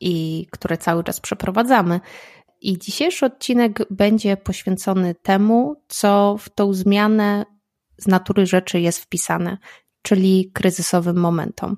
[0.00, 2.00] i które cały czas przeprowadzamy.
[2.60, 7.44] I dzisiejszy odcinek będzie poświęcony temu, co w tą zmianę
[7.98, 9.58] z natury rzeczy jest wpisane,
[10.02, 11.76] czyli kryzysowym momentom.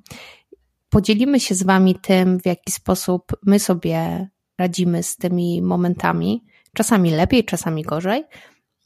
[0.88, 4.28] Podzielimy się z Wami tym, w jaki sposób my sobie
[4.58, 8.24] radzimy z tymi momentami, czasami lepiej, czasami gorzej,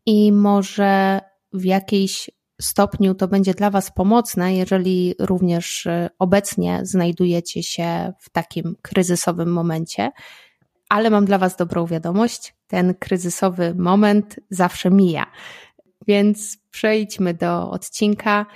[0.06, 1.20] i może
[1.52, 8.30] w jakiejś stopniu to będzie dla Was pomocne, jeżeli również y, obecnie znajdujecie się w
[8.30, 10.12] takim kryzysowym momencie.
[10.88, 15.26] Ale mam dla Was dobrą wiadomość: ten kryzysowy moment zawsze mija.
[16.06, 18.46] Więc przejdźmy do odcinka.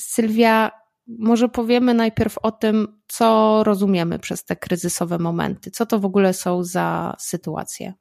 [0.00, 0.70] Sylwia,
[1.06, 5.70] może powiemy najpierw o tym, co rozumiemy przez te kryzysowe momenty.
[5.70, 7.94] Co to w ogóle są za sytuacje?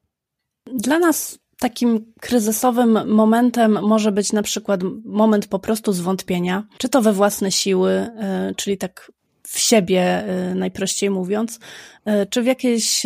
[0.66, 7.02] Dla nas Takim kryzysowym momentem może być na przykład moment po prostu zwątpienia, czy to
[7.02, 9.12] we własne siły, e, czyli tak
[9.44, 11.60] w siebie, e, najprościej mówiąc,
[12.06, 13.06] e, czy w jakieś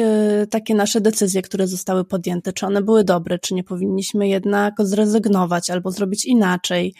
[0.49, 5.69] takie nasze decyzje, które zostały podjęte, czy one były dobre, czy nie powinniśmy jednak zrezygnować
[5.69, 6.93] albo zrobić inaczej.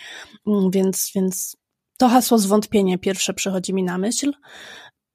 [0.48, 1.58] Mm, więc, więc
[1.98, 4.32] to hasło zwątpienie pierwsze przychodzi mi na myśl.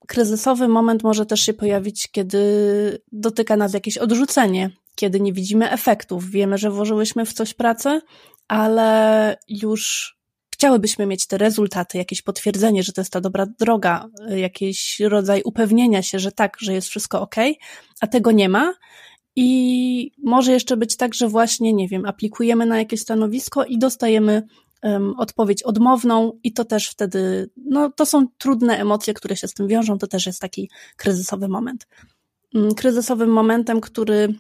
[0.07, 2.39] Kryzysowy moment może też się pojawić, kiedy
[3.13, 6.31] dotyka nas jakieś odrzucenie, kiedy nie widzimy efektów.
[6.31, 8.01] Wiemy, że włożyłyśmy w coś pracę,
[8.49, 10.15] ale już
[10.55, 16.03] chciałybyśmy mieć te rezultaty, jakieś potwierdzenie, że to jest ta dobra droga, jakiś rodzaj upewnienia
[16.03, 17.37] się, że tak, że jest wszystko ok,
[18.01, 18.75] a tego nie ma.
[19.37, 24.43] I może jeszcze być tak, że właśnie, nie wiem, aplikujemy na jakieś stanowisko i dostajemy
[24.83, 29.55] um, odpowiedź odmowną, i to też wtedy, no to są trudne emocje, które się z
[29.55, 31.87] tym wiążą, to też jest taki kryzysowy moment.
[32.55, 34.35] Mm, kryzysowym momentem, który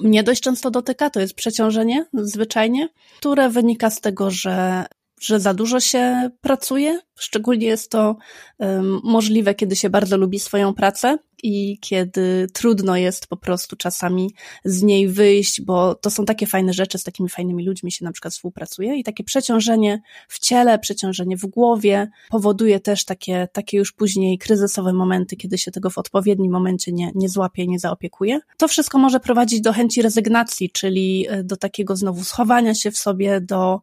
[0.00, 4.86] mnie dość często dotyka, to jest przeciążenie zwyczajnie, które wynika z tego, że
[5.20, 7.00] że za dużo się pracuje.
[7.18, 8.16] Szczególnie jest to
[8.58, 14.34] um, możliwe, kiedy się bardzo lubi swoją pracę i kiedy trudno jest po prostu czasami
[14.64, 18.12] z niej wyjść, bo to są takie fajne rzeczy, z takimi fajnymi ludźmi się na
[18.12, 23.92] przykład współpracuje i takie przeciążenie w ciele, przeciążenie w głowie powoduje też takie, takie już
[23.92, 28.40] później kryzysowe momenty, kiedy się tego w odpowiednim momencie nie, nie złapie, nie zaopiekuje.
[28.56, 32.98] To wszystko może prowadzić do chęci rezygnacji, czyli e, do takiego znowu schowania się w
[32.98, 33.80] sobie, do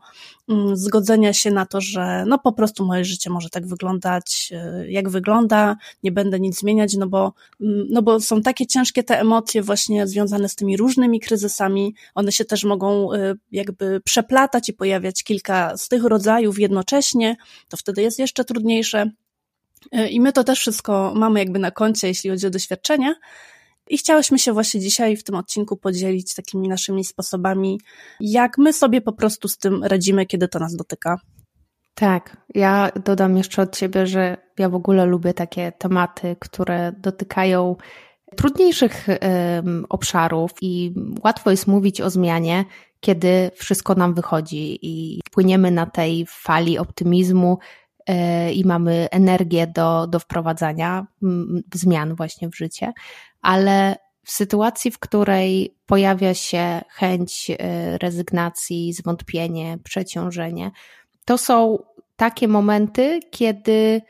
[0.49, 4.91] mm, zgodzenia się na to, że no po prostu moje życie może tak wyglądać, e,
[4.91, 9.19] jak wygląda, nie będę nic zmieniać, no bo Mm, no bo są takie ciężkie te
[9.19, 14.73] emocje właśnie związane z tymi różnymi kryzysami, one się też mogą y, jakby przeplatać i
[14.73, 17.35] pojawiać kilka z tych rodzajów jednocześnie,
[17.69, 19.11] to wtedy jest jeszcze trudniejsze.
[19.95, 23.15] Y, I my to też wszystko mamy jakby na koncie, jeśli chodzi o doświadczenia.
[23.89, 27.79] I chciałyśmy się właśnie dzisiaj w tym odcinku podzielić takimi naszymi sposobami,
[28.19, 31.19] jak my sobie po prostu z tym radzimy, kiedy to nas dotyka.
[31.95, 37.75] Tak, ja dodam jeszcze od siebie, że ja w ogóle lubię takie tematy, które dotykają
[38.35, 40.93] trudniejszych um, obszarów i
[41.23, 42.65] łatwo jest mówić o zmianie,
[42.99, 47.57] kiedy wszystko nam wychodzi i płyniemy na tej fali optymizmu
[48.07, 51.07] e, i mamy energię do, do wprowadzania
[51.73, 52.93] zmian właśnie w życie,
[53.41, 53.95] ale
[54.25, 60.71] w sytuacji, w której pojawia się chęć e, rezygnacji, zwątpienie, przeciążenie,
[61.25, 61.77] to są
[62.15, 64.01] takie momenty, kiedy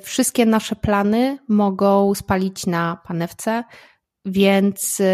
[0.00, 3.64] wszystkie nasze plany mogą spalić na panewce,
[4.24, 5.04] więc y,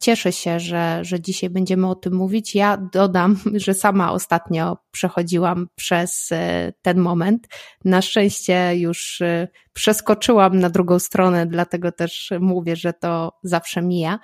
[0.00, 2.54] cieszę się, że, że dzisiaj będziemy o tym mówić.
[2.54, 6.36] Ja dodam, że sama ostatnio przechodziłam przez y,
[6.82, 7.48] ten moment.
[7.84, 14.18] Na szczęście już y, przeskoczyłam na drugą stronę, dlatego też mówię, że to zawsze mija.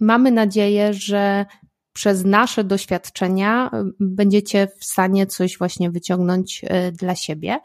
[0.00, 1.46] Mamy nadzieję, że
[1.92, 7.58] przez nasze doświadczenia y, będziecie w stanie coś właśnie wyciągnąć y, dla siebie.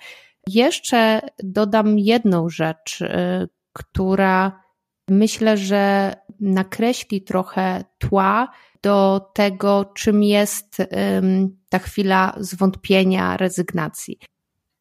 [0.47, 3.07] Jeszcze dodam jedną rzecz, y,
[3.73, 4.63] która
[5.09, 8.51] myślę, że nakreśli trochę tła
[8.81, 10.77] do tego, czym jest
[11.69, 14.19] ta chwila zwątpienia, rezygnacji.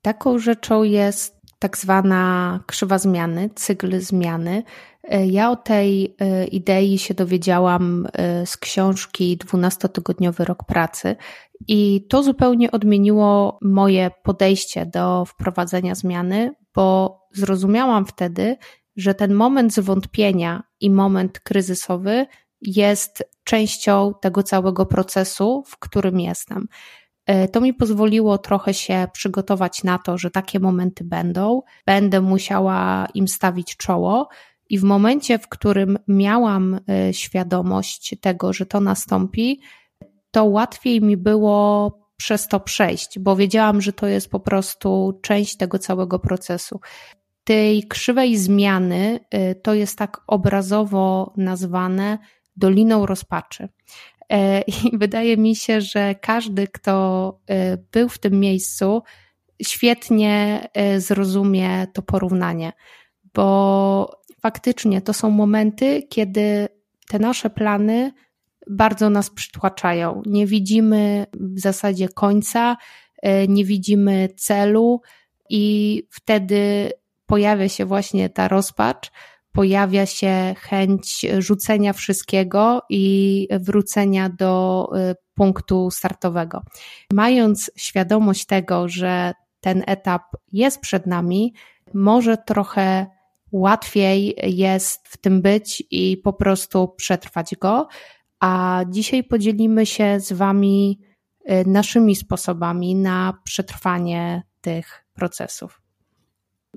[0.03, 4.63] Taką rzeczą jest tak zwana krzywa zmiany, cykl zmiany.
[5.03, 11.17] E, ja o tej e, idei się dowiedziałam e, z książki 12-tygodniowy rok pracy
[11.69, 18.57] i to zupełnie odmieniło moje podejście do wprowadzenia zmiany, bo zrozumiałam wtedy,
[18.97, 22.27] że ten moment zwątpienia i moment kryzysowy
[22.61, 26.69] jest częścią tego całego procesu, w którym jestem.
[27.27, 33.09] E, to mi pozwoliło trochę się przygotować na to, że takie momenty będą, będę musiała
[33.15, 34.29] im stawić czoło.
[34.71, 39.61] I w momencie, w którym miałam e, świadomość tego, że to nastąpi,
[40.31, 45.57] to łatwiej mi było przez to przejść, bo wiedziałam, że to jest po prostu część
[45.57, 46.81] tego całego procesu.
[47.45, 52.19] Tej krzywej zmiany e, to jest tak obrazowo nazwane
[52.57, 53.69] doliną rozpaczy.
[54.31, 59.03] E, I wydaje mi się, że każdy, kto e, był w tym miejscu,
[59.63, 62.73] świetnie e, zrozumie to porównanie,
[63.35, 66.69] bo faktycznie to są momenty, kiedy
[67.09, 68.13] te nasze plany
[68.71, 70.23] bardzo nas przytłaczają.
[70.27, 72.77] Nie widzimy w zasadzie końca,
[73.49, 75.01] nie widzimy celu,
[75.49, 76.93] i wtedy
[77.27, 79.13] pojawia się właśnie ta rozpacz
[79.55, 86.63] pojawia się chęć rzucenia wszystkiego i wrócenia do y, punktu startowego.
[87.13, 90.23] Mając świadomość tego, że ten etap
[90.53, 91.55] jest przed nami,
[91.95, 93.07] może trochę
[93.53, 97.89] łatwiej jest w tym być i po prostu przetrwać go.
[98.41, 101.01] A dzisiaj podzielimy się z Wami
[101.51, 105.84] y, naszymi sposobami na przetrwanie tych procesów.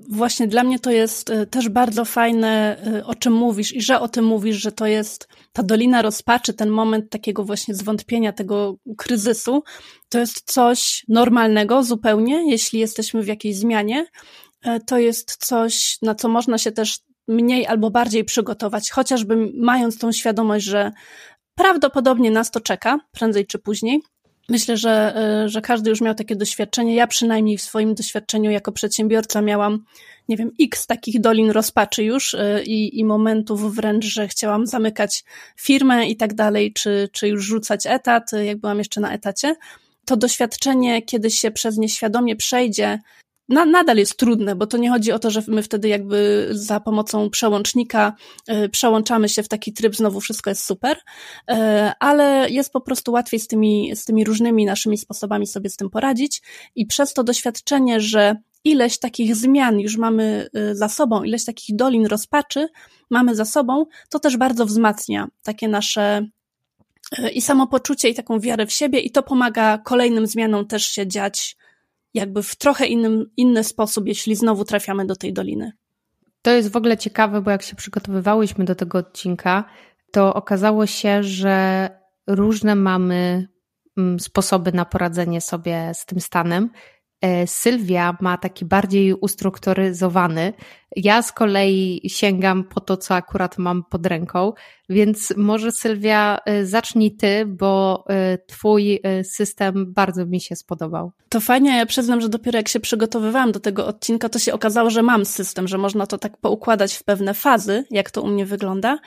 [0.08, 4.00] Właśnie dla mnie to jest e, też bardzo fajne, e, o czym mówisz i że
[4.00, 8.76] o tym mówisz, że to jest ta dolina rozpaczy, ten moment takiego właśnie zwątpienia, tego
[8.96, 9.62] kryzysu.
[10.08, 14.06] To jest coś normalnego zupełnie, jeśli jesteśmy w jakiejś zmianie.
[14.62, 16.98] E, to jest coś, na co można się też
[17.28, 20.92] mniej albo bardziej przygotować, chociażby mając tą świadomość, że
[21.54, 24.02] prawdopodobnie nas to czeka, prędzej czy później.
[24.50, 26.94] Myślę, że, e, że każdy już miał takie doświadczenie.
[26.94, 29.84] Ja przynajmniej w swoim doświadczeniu jako przedsiębiorca miałam,
[30.28, 35.24] nie wiem, x takich dolin rozpaczy już e, i, i momentów wręcz, że chciałam zamykać
[35.56, 39.56] firmę i tak dalej, czy, czy już rzucać etat, jak byłam jeszcze na etacie.
[40.04, 42.98] To doświadczenie, kiedy się przez nie świadomie przejdzie,
[43.48, 46.80] na, nadal jest trudne, bo to nie chodzi o to, że my wtedy jakby za
[46.80, 48.12] pomocą przełącznika
[48.50, 51.54] y, przełączamy się w taki tryb, znowu wszystko jest super, y,
[52.00, 55.90] ale jest po prostu łatwiej z tymi, z tymi różnymi naszymi sposobami sobie z tym
[55.90, 56.42] poradzić
[56.74, 61.76] i przez to doświadczenie, że ileś takich zmian już mamy y, za sobą, ileś takich
[61.76, 62.68] dolin rozpaczy
[63.10, 66.26] mamy za sobą, to też bardzo wzmacnia takie nasze
[67.32, 71.56] i samopoczucie, i taką wiarę w siebie, i to pomaga kolejnym zmianom też się dziać
[72.14, 75.72] jakby w trochę innym, inny sposób, jeśli znowu trafiamy do tej doliny.
[76.42, 79.64] To jest w ogóle ciekawe, bo jak się przygotowywałyśmy do tego odcinka,
[80.12, 81.88] to okazało się, że
[82.26, 83.48] różne mamy
[83.98, 86.70] mm, sposoby na poradzenie sobie z tym stanem.
[87.20, 90.52] E, Sylwia ma taki bardziej ustrukturyzowany.
[90.96, 94.52] Ja z kolei sięgam po to, co akurat mam pod ręką,
[94.88, 101.12] więc może Sylwia e, zacznij ty, bo e, twój system bardzo mi się spodobał.
[101.28, 104.90] To fajnie, ja przyznam, że dopiero jak się przygotowywałam do tego odcinka, to się okazało,
[104.90, 108.46] że mam system, że można to tak poukładać w pewne fazy, jak to u mnie
[108.46, 108.98] wygląda.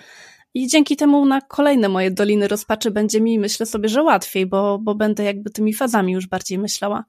[0.54, 4.80] I dzięki temu na kolejne moje doliny rozpaczy będzie mi, myślę sobie, że łatwiej, bo,
[4.80, 7.06] bo będę jakby tymi fazami już bardziej myślała.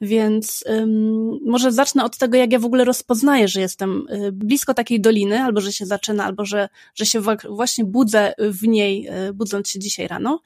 [0.00, 4.74] Więc ym, może zacznę od tego, jak ja w ogóle rozpoznaję, że jestem y, blisko
[4.74, 9.32] takiej doliny, albo że się zaczyna, albo że, że się właśnie budzę w niej, y,
[9.32, 10.40] budząc się dzisiaj rano.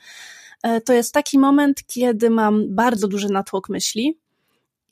[0.66, 4.18] Y, to jest taki moment, kiedy mam bardzo duży natłok myśli,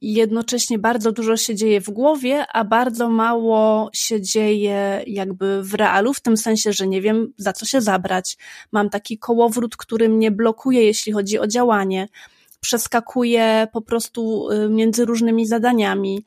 [0.01, 6.15] jednocześnie bardzo dużo się dzieje w głowie, a bardzo mało się dzieje jakby w realu,
[6.15, 8.37] w tym sensie, że nie wiem za co się zabrać.
[8.73, 12.09] Mam taki kołowrót, który mnie blokuje, jeśli chodzi o działanie.
[12.61, 16.25] Przeskakuję po prostu y, między różnymi zadaniami.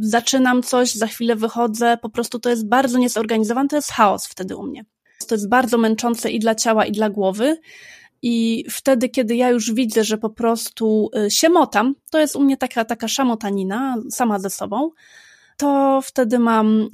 [0.00, 4.56] Zaczynam coś, za chwilę wychodzę, po prostu to jest bardzo niezorganizowane, to jest chaos wtedy
[4.56, 4.84] u mnie.
[5.28, 7.60] To jest bardzo męczące i dla ciała, i dla głowy.
[8.22, 12.40] I wtedy, kiedy ja już widzę, że po prostu y, się motam, to jest u
[12.40, 14.90] mnie taka, taka szamotanina sama ze sobą,
[15.56, 16.88] to wtedy mam y,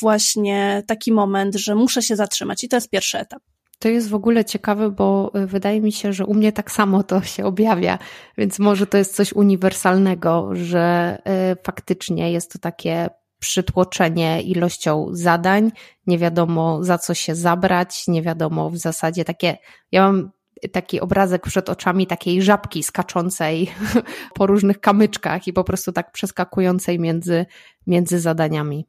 [0.00, 3.42] właśnie taki moment, że muszę się zatrzymać i to jest pierwszy etap.
[3.78, 7.02] To jest w ogóle ciekawe, bo y, wydaje mi się, że u mnie tak samo
[7.02, 7.98] to się objawia,
[8.38, 11.18] więc może to jest coś uniwersalnego, że
[11.64, 13.10] faktycznie jest to takie
[13.44, 15.72] przytłoczenie ilością zadań,
[16.06, 19.58] nie wiadomo za co się zabrać, nie wiadomo w zasadzie takie.
[19.92, 20.30] Ja mam
[20.72, 23.70] taki obrazek przed oczami takiej żabki skaczącej
[24.38, 27.46] po różnych kamyczkach i po prostu tak przeskakującej między,
[27.86, 28.86] między zadaniami.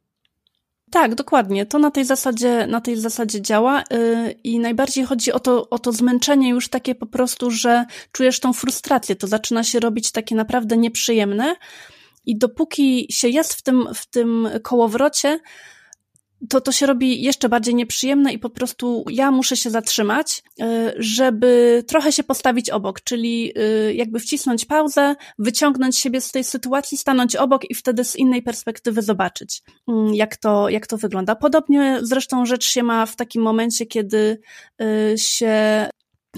[0.90, 1.66] Tak, dokładnie.
[1.66, 5.78] To na tej zasadzie, na tej zasadzie działa yy, i najbardziej chodzi o to, o
[5.78, 9.16] to zmęczenie już takie po prostu, że czujesz tą frustrację.
[9.16, 11.56] To zaczyna się robić takie naprawdę nieprzyjemne
[12.26, 15.40] i dopóki się jest w tym, w tym kołowrocie,
[16.48, 20.64] to to się robi jeszcze bardziej nieprzyjemne i po prostu ja muszę się zatrzymać, y,
[20.96, 26.98] żeby trochę się postawić obok, czyli y, jakby wcisnąć pauzę, wyciągnąć siebie z tej sytuacji,
[26.98, 31.36] stanąć obok i wtedy z innej perspektywy zobaczyć, mm, jak to, jak to wygląda.
[31.36, 34.38] Podobnie zresztą rzecz się ma w takim momencie, kiedy
[34.82, 35.88] y, się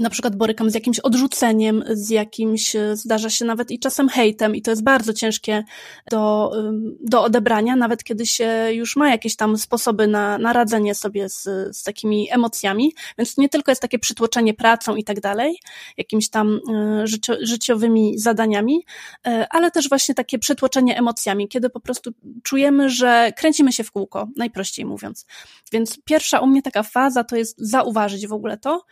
[0.00, 4.56] na przykład borykam z jakimś odrzuceniem, z jakimś, e, zdarza się nawet i czasem hejtem
[4.56, 5.64] i to jest bardzo ciężkie
[6.10, 6.52] do,
[7.00, 11.42] do odebrania, nawet kiedy się już ma jakieś tam sposoby na, na radzenie sobie z,
[11.76, 15.58] z takimi emocjami, więc nie tylko jest takie przytłoczenie pracą i tak dalej,
[15.96, 18.84] jakimiś tam e, życio, życiowymi zadaniami,
[19.26, 22.10] e, ale też właśnie takie przytłoczenie emocjami, kiedy po prostu
[22.42, 25.26] czujemy, że kręcimy się w kółko, najprościej mówiąc.
[25.72, 28.84] Więc pierwsza u mnie taka faza to jest zauważyć w ogóle to,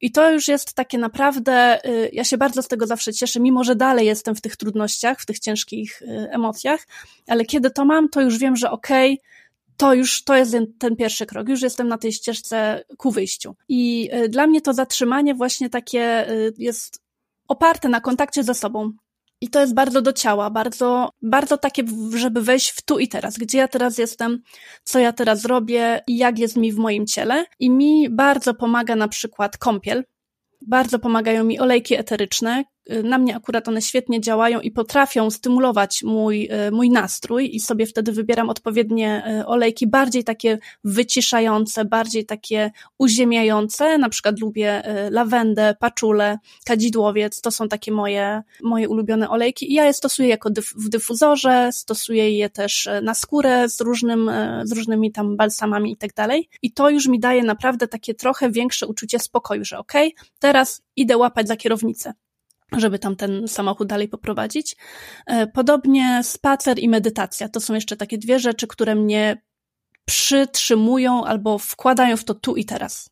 [0.00, 3.64] i to już jest takie naprawdę, y, ja się bardzo z tego zawsze cieszę, mimo
[3.64, 6.86] że dalej jestem w tych trudnościach, w tych ciężkich y, emocjach,
[7.26, 9.24] ale kiedy to mam, to już wiem, że okej, okay,
[9.76, 13.56] to już to jest ten pierwszy krok, już jestem na tej ścieżce ku wyjściu.
[13.68, 16.26] I y, dla mnie to zatrzymanie właśnie takie
[16.58, 17.02] jest
[17.48, 18.92] oparte na kontakcie ze sobą.
[19.40, 21.82] I to jest bardzo do ciała, bardzo, bardzo takie,
[22.14, 24.42] żeby wejść w tu i teraz, gdzie ja teraz jestem,
[24.84, 27.44] co ja teraz robię i jak jest mi w moim ciele.
[27.58, 30.04] I mi bardzo pomaga na przykład kąpiel.
[30.66, 32.64] Bardzo pomagają mi olejki eteryczne,
[33.04, 37.86] na mnie akurat one świetnie działają i potrafią stymulować mój, e, mój nastrój i sobie
[37.86, 45.10] wtedy wybieram odpowiednie e, olejki, bardziej takie wyciszające, bardziej takie uziemiające, na przykład lubię e,
[45.10, 50.50] lawendę, paczulę, kadzidłowiec, to są takie moje, moje ulubione olejki i ja je stosuję jako
[50.50, 54.30] dyf w dyfuzorze, stosuję je też na skórę z różnym,
[54.64, 56.48] z różnymi tam balsamami i tak dalej.
[56.62, 60.82] I to już mi daje naprawdę takie trochę większe uczucie spokoju, że okej, okay, teraz
[60.96, 62.12] idę łapać za kierownicę
[62.76, 64.76] żeby tam ten samochód dalej poprowadzić.
[65.26, 67.48] E, podobnie spacer i medytacja.
[67.48, 69.42] To są jeszcze takie dwie rzeczy, które mnie
[70.04, 73.10] przytrzymują albo wkładają w to tu i teraz.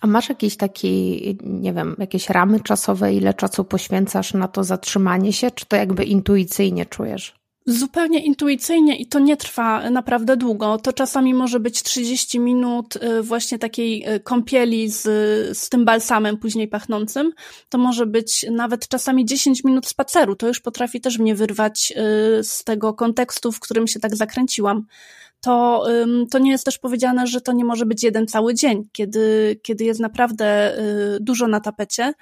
[0.00, 5.32] A masz jakiś taki, nie wiem, jakieś ramy czasowe, ile czasu poświęcasz na to zatrzymanie
[5.32, 7.38] się, czy to jakby intuicyjnie czujesz?
[7.70, 10.78] Zupełnie intuicyjnie i to nie trwa naprawdę długo.
[10.78, 15.02] To czasami może być 30 minut y, właśnie takiej y, kąpieli z,
[15.58, 17.32] z tym balsamem później pachnącym.
[17.68, 20.36] To może być nawet czasami 10 minut spaceru.
[20.36, 24.86] To już potrafi też mnie wyrwać y, z tego kontekstu, w którym się tak zakręciłam.
[25.40, 25.86] To,
[26.30, 29.84] to nie jest też powiedziane, że to nie może być jeden cały dzień, kiedy, kiedy
[29.84, 30.76] jest naprawdę
[31.20, 32.12] dużo na tapecie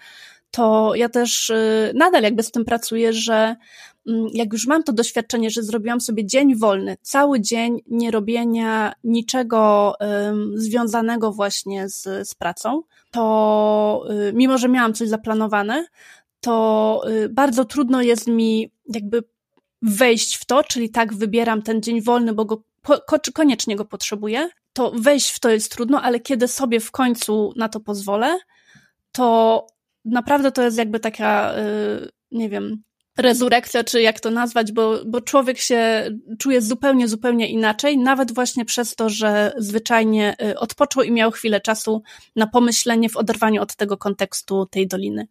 [0.50, 1.52] to ja też
[1.94, 3.56] nadal jakby z tym pracuję, że
[4.32, 9.94] jak już mam to doświadczenie, że zrobiłam sobie dzień wolny, cały dzień nie robienia niczego
[10.54, 15.86] związanego właśnie z, z pracą, to y, mimo, że miałam coś zaplanowane,
[16.40, 19.22] to y, bardzo trudno jest mi jakby
[19.82, 22.62] wejść w to, czyli tak wybieram ten dzień wolny, bo go
[23.34, 27.68] koniecznie go potrzebuję, to wejść w to jest trudno, ale kiedy sobie w końcu na
[27.68, 28.38] to pozwolę,
[29.12, 29.66] to
[30.04, 32.82] naprawdę to jest jakby taka, y, nie wiem,
[33.18, 38.64] rezurekcja, czy jak to nazwać, bo, bo człowiek się czuje zupełnie, zupełnie inaczej, nawet właśnie
[38.64, 42.02] przez to, że zwyczajnie y, odpoczął i miał chwilę czasu
[42.36, 45.26] na pomyślenie w oderwaniu od tego kontekstu tej doliny.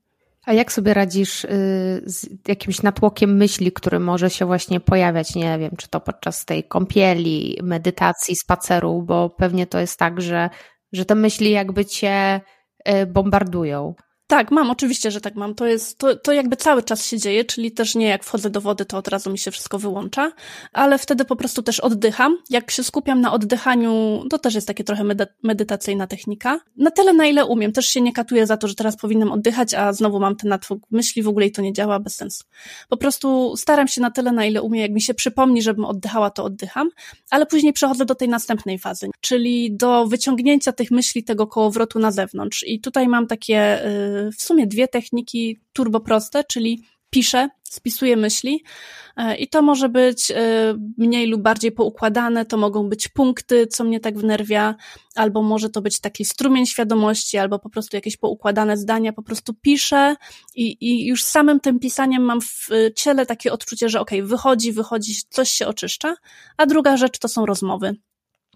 [0.46, 1.48] A jak sobie radzisz y,
[2.06, 6.64] z jakimś natłokiem myśli, który może się właśnie pojawiać, nie wiem, czy to podczas tej
[6.64, 10.50] kąpieli, medytacji, spaceru, bo pewnie to jest tak, że,
[10.94, 12.42] że te myśli jakby cię
[12.90, 13.96] y, bombardują.
[14.28, 15.56] Tak, mam, oczywiście, że tak mam.
[15.56, 18.62] To jest, to, to jakby cały czas się dzieje, czyli też nie jak wchodzę do
[18.62, 20.32] wody, to od razu mi się wszystko wyłącza,
[20.74, 22.38] ale wtedy po prostu też oddycham.
[22.50, 26.60] Jak się skupiam na oddychaniu, to też jest takie trochę medy medytacyjna technika.
[26.78, 27.72] Na tyle, na ile umiem.
[27.72, 30.80] Też się nie katuję za to, że teraz powinnam oddychać, a znowu mam ten natłok
[30.92, 32.44] myśli w ogóle i to nie działa, bez sensu.
[32.90, 34.82] Po prostu staram się na tyle, na ile umiem.
[34.82, 36.90] Jak mi się przypomni, żebym oddychała, to oddycham,
[37.30, 42.12] ale później przechodzę do tej następnej fazy, czyli do wyciągnięcia tych myśli, tego kołowrotu na
[42.12, 42.64] zewnątrz.
[42.68, 48.64] I tutaj mam takie, yy, w sumie dwie techniki turboproste, czyli piszę, spisuję myśli
[49.18, 50.36] e, i to może być e,
[50.98, 54.76] mniej lub bardziej poukładane, to mogą być punkty, co mnie tak wnerwia,
[55.16, 59.54] albo może to być taki strumień świadomości, albo po prostu jakieś poukładane zdania, po prostu
[59.54, 60.16] piszę
[60.56, 64.72] i, i już samym tym pisaniem mam w ciele takie odczucie, że okej, okay, wychodzi,
[64.72, 66.16] wychodzi, coś się oczyszcza,
[66.58, 67.96] a druga rzecz to są rozmowy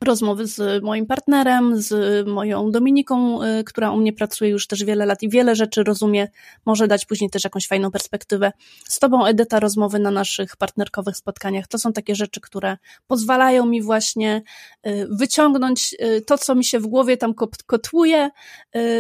[0.06, 5.06] rozmowy z moim partnerem, z moją Dominiką, y, która u mnie pracuje już też wiele
[5.06, 6.28] lat i wiele rzeczy rozumie,
[6.66, 8.52] może dać później też jakąś fajną perspektywę.
[8.88, 11.68] Z Tobą, Edyta, rozmowy na naszych partnerkowych spotkaniach.
[11.68, 12.78] To są takie rzeczy, które
[13.08, 14.42] pozwalają mi właśnie
[14.88, 17.34] y, wyciągnąć y, to, co mi się w głowie tam
[17.66, 18.30] kotłuje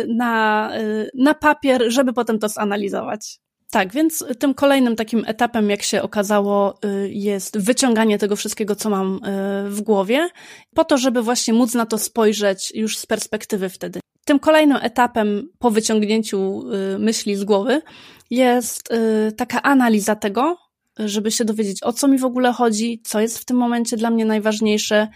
[0.07, 0.71] na,
[1.13, 3.39] na papier, żeby potem to zanalizować.
[3.71, 8.89] Tak, więc tym kolejnym takim etapem, jak się okazało, y, jest wyciąganie tego wszystkiego, co
[8.89, 10.29] mam y, w głowie,
[10.75, 13.99] po to, żeby właśnie móc na to spojrzeć już z perspektywy wtedy.
[14.25, 16.63] Tym kolejnym etapem po wyciągnięciu
[16.95, 17.81] y, myśli z głowy
[18.29, 18.89] jest
[19.37, 20.57] taka analiza tego,
[20.99, 24.09] żeby się dowiedzieć, o co mi w ogóle chodzi, co jest w tym momencie dla
[24.09, 25.07] mnie najważniejsze,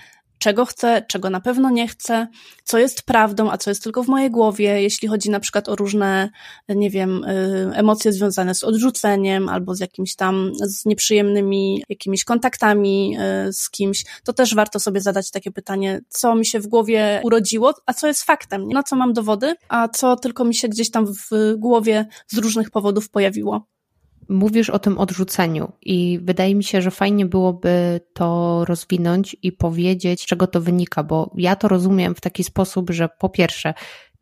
[0.44, 2.28] czego chcę, czego na pewno nie chcę,
[2.64, 5.76] co jest prawdą, a co jest tylko w mojej głowie, jeśli chodzi na przykład o
[5.76, 6.30] różne,
[6.70, 13.18] nie wiem, y, emocje związane z odrzuceniem albo z jakimś tam, z nieprzyjemnymi jakimiś kontaktami
[13.48, 17.22] y, z kimś, to też warto sobie zadać takie pytanie, co mi się w głowie
[17.24, 20.92] urodziło, a co jest faktem, na co mam dowody, a co tylko mi się gdzieś
[20.92, 23.73] tam w głowie z różnych powodów pojawiło.
[24.30, 30.22] Mówisz o tym odrzuceniu i wydaje mi się, że fajnie byłoby to rozwinąć i powiedzieć,
[30.22, 33.74] z czego to wynika, bo ja to rozumiem w taki sposób, że po pierwsze,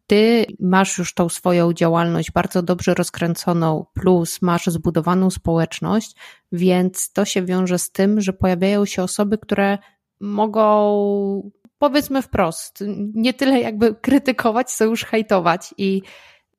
[0.07, 6.15] ty masz już tą swoją działalność bardzo dobrze rozkręconą, plus masz zbudowaną społeczność,
[6.51, 9.77] więc to się wiąże z tym, że pojawiają się osoby, które
[10.19, 16.01] mogą, powiedzmy wprost, nie tyle jakby krytykować, co już hejtować i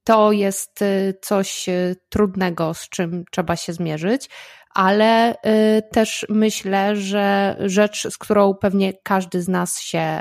[0.05, 4.31] to jest y, coś y, trudnego, z czym trzeba się zmierzyć,
[4.75, 5.37] ale y,
[5.93, 10.21] też myślę, że rzecz, z którą pewnie każdy z nas się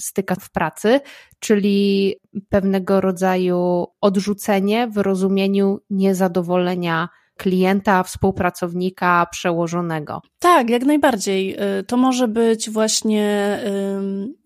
[0.00, 1.00] styka w pracy,
[1.40, 2.14] czyli
[2.48, 7.08] pewnego rodzaju odrzucenie w rozumieniu niezadowolenia
[7.42, 10.22] klienta, współpracownika, przełożonego.
[10.38, 11.56] Tak, jak najbardziej.
[11.80, 13.58] Y, to może być właśnie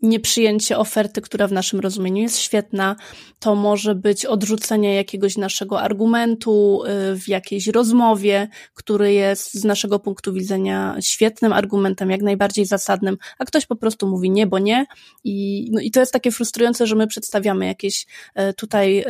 [0.02, 2.96] nieprzyjęcie oferty, która w naszym rozumieniu jest świetna.
[3.38, 9.98] To może być odrzucenie jakiegoś naszego argumentu y, w jakiejś rozmowie, który jest z naszego
[9.98, 14.86] punktu widzenia świetnym argumentem, jak najbardziej zasadnym, a ktoś po prostu mówi nie, bo nie.
[15.24, 18.06] I, no i to jest takie frustrujące, że my przedstawiamy jakieś
[18.50, 19.04] y, tutaj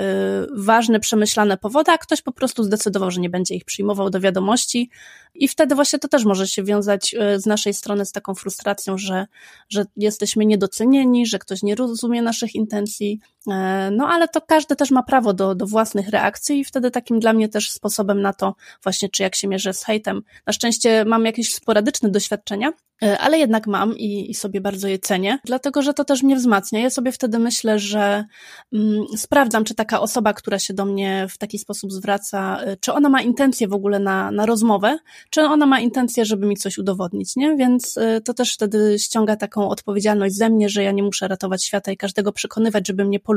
[0.57, 3.76] ważne, przemyślane powody, a ktoś po prostu zdecydował, że nie będzie ich przyjmował
[4.11, 4.91] do wiadomości.
[5.35, 8.99] I wtedy właśnie to też może się wiązać e, z naszej strony z taką frustracją,
[8.99, 9.27] że,
[9.69, 13.21] że jesteśmy niedocenieni, że ktoś nie rozumie naszych intencji.
[13.51, 17.21] E, no ale to każdy też ma prawo do, do własnych reakcji i wtedy takim
[17.21, 20.23] dla mnie też sposobem na to właśnie, czy jak się mierzę z hejtem.
[20.47, 24.99] Na szczęście mam jakieś sporadyczne doświadczenia, e, ale jednak mam i, i sobie bardzo je
[24.99, 26.81] cenię, dlatego że to też mnie wzmacnia.
[26.81, 28.25] Ja sobie wtedy myślę, że
[28.73, 33.09] mm, sprawdzam, czy taka osoba, która się do mnie w taki sposób zwraca, czy ona
[33.09, 34.99] ma intencje w ogóle na, na rozmowę,
[35.31, 37.57] czy ona ma intencję, żeby mi coś udowodnić, nie?
[37.57, 41.65] Więc y, to też wtedy ściąga taką odpowiedzialność ze mnie, że ja nie muszę ratować
[41.65, 43.36] świata i każdego przekonywać, żeby mnie polubił.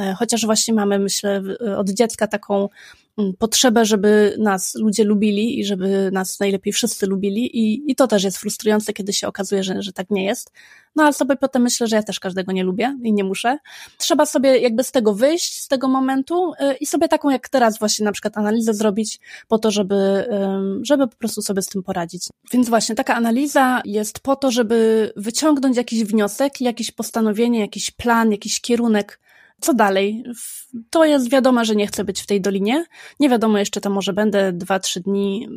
[0.00, 1.42] E, chociaż właśnie mamy, myślę,
[1.76, 2.68] od dziecka taką
[3.18, 8.06] mm, potrzebę, żeby nas ludzie lubili i żeby nas najlepiej wszyscy lubili i, i to
[8.06, 10.52] też jest frustrujące, kiedy się okazuje, że, że tak nie jest.
[10.96, 13.58] No ale sobie potem myślę, że ja też każdego nie lubię i nie muszę.
[13.98, 17.78] Trzeba sobie jakby z tego wyjść, z tego momentu y, i sobie taką jak teraz
[17.78, 20.26] właśnie na przykład analizę zrobić po to, żeby,
[20.82, 22.28] żeby po prostu sobie z tym poradzić.
[22.52, 28.32] Więc właśnie taka analiza jest po to, żeby wyciągnąć jakiś wniosek, jakieś postanowienie, jakiś plan,
[28.32, 29.20] jakiś kierunek,
[29.60, 30.24] co dalej?
[30.90, 32.84] To jest wiadomo, że nie chcę być w tej dolinie.
[33.20, 35.48] Nie wiadomo jeszcze tam może będę dwa, trzy dni,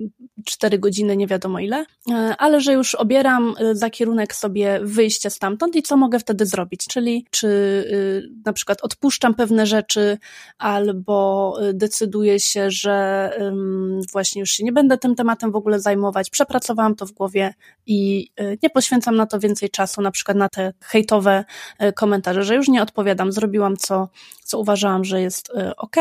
[0.46, 5.30] cztery godziny, nie wiadomo ile, e, ale że już obieram e, za kierunek sobie wyjścia
[5.30, 10.18] stamtąd i co mogę wtedy zrobić, czyli czy e, na przykład odpuszczam pewne rzeczy
[10.58, 13.32] albo decyduję się, że
[14.12, 17.54] właśnie już się nie będę tym tematem w ogóle zajmować, przepracowałam to w głowie
[17.86, 18.30] i
[18.64, 21.46] nie poświęcam na to więcej czasu, na przykład na te hejtowe
[21.96, 23.91] komentarze, że już nie odpowiadam, zrobiłam co,
[24.44, 25.96] co uważałam, że jest ok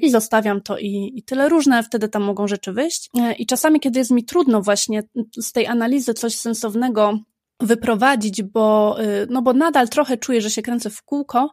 [0.00, 1.48] i zostawiam to i, i tyle.
[1.48, 5.02] Różne wtedy tam mogą rzeczy wyjść i i czasami, kiedy jest mi trudno właśnie
[5.40, 7.18] z tej analizy coś sensownego
[7.60, 8.96] wyprowadzić, bo,
[9.28, 11.50] no bo nadal trochę czuję, że się kręcę w kółko,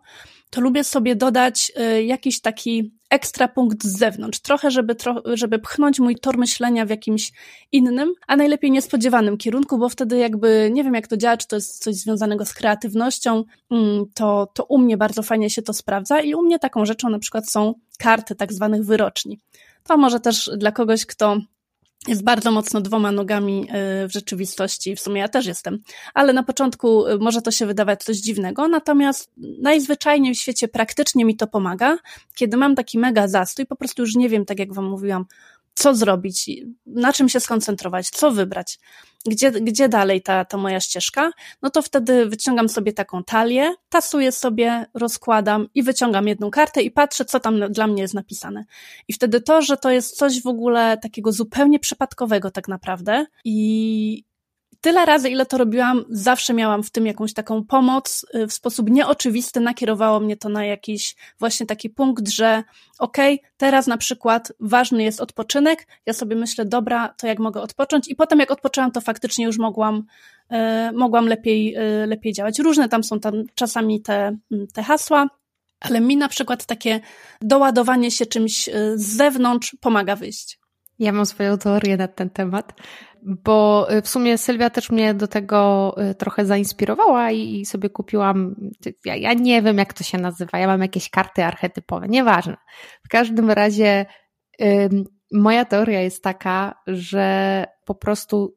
[0.53, 4.95] to lubię sobie dodać y, jakiś taki ekstra punkt z zewnątrz, trochę, żeby,
[5.33, 7.31] żeby pchnąć mój tor myślenia w jakimś
[7.71, 11.55] innym, a najlepiej niespodziewanym kierunku, bo wtedy jakby, nie wiem jak to działa, czy to
[11.55, 16.21] jest coś związanego z kreatywnością, mm, to, to u mnie bardzo fajnie się to sprawdza
[16.21, 19.39] i u mnie taką rzeczą na przykład są karty tak zwanych wyroczni.
[19.83, 21.37] To może też dla kogoś, kto
[22.07, 25.79] jest bardzo mocno dwoma nogami e, w rzeczywistości, w sumie ja też jestem,
[26.13, 31.25] ale na początku e, może to się wydawać coś dziwnego, natomiast najzwyczajniej w świecie praktycznie
[31.25, 31.97] mi to pomaga,
[32.35, 35.25] kiedy mam taki mega zastój, po prostu już nie wiem, tak jak wam mówiłam,
[35.73, 36.49] co zrobić,
[36.85, 38.79] na czym się skoncentrować, co wybrać,
[39.25, 41.31] gdzie, gdzie dalej ta, ta moja ścieżka,
[41.61, 46.91] no to wtedy wyciągam sobie taką talię, tasuję sobie, rozkładam i wyciągam jedną kartę i
[46.91, 48.65] patrzę, co tam dla mnie jest napisane.
[49.07, 54.25] I wtedy to, że to jest coś w ogóle takiego zupełnie przypadkowego tak naprawdę i
[54.83, 58.25] tyle razy, ile to robiłam, zawsze miałam w tym jakąś taką pomoc.
[58.35, 62.63] Y, w sposób nieoczywisty nakierowało mnie to na jakiś właśnie taki punkt, że
[62.99, 65.87] okej, okay, teraz na przykład ważny jest odpoczynek.
[66.05, 68.07] Ja sobie myślę, dobra, to jak mogę odpocząć?
[68.07, 70.03] I potem jak odpoczęłam, to faktycznie już mogłam,
[70.51, 70.55] y,
[70.93, 72.59] mogłam lepiej, y, lepiej działać.
[72.59, 74.37] Różne tam są tam czasami te,
[74.73, 75.27] te hasła,
[75.79, 76.99] ale mi na przykład takie
[77.41, 80.59] doładowanie się czymś z zewnątrz pomaga wyjść.
[80.99, 82.73] Ja mam swoją teorię na ten temat,
[83.25, 88.55] bo y, w sumie Sylwia też mnie do tego y, trochę zainspirowała i sobie kupiłam,
[89.05, 92.57] ja, ja nie wiem jak to się nazywa, ja mam jakieś karty archetypowe, nieważne.
[93.05, 94.05] W każdym razie
[95.31, 98.55] moja teoria jest taka, że po prostu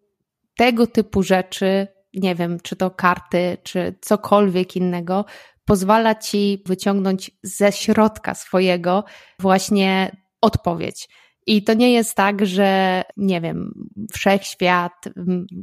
[0.57, 5.25] tego typu rzeczy, nie wiem, czy to karty, czy cokolwiek innego,
[5.65, 9.05] pozwala ci wyciągnąć ze środka swojego
[9.39, 11.09] właśnie odpowiedź.
[11.47, 14.93] I to nie jest tak, że nie wiem, wszechświat,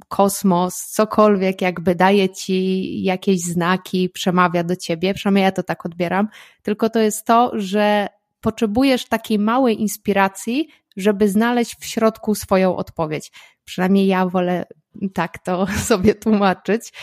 [0.08, 6.28] kosmos, cokolwiek jakby daje ci jakieś znaki, przemawia do ciebie, przynajmniej ja to tak odbieram,
[6.62, 8.08] tylko to jest to, że
[8.41, 10.67] potrzebujesz takiej małej inspiracji,
[10.98, 13.32] żeby znaleźć w środku swoją odpowiedź.
[13.65, 14.65] Przynajmniej ja wolę
[15.13, 16.93] tak to sobie tłumaczyć.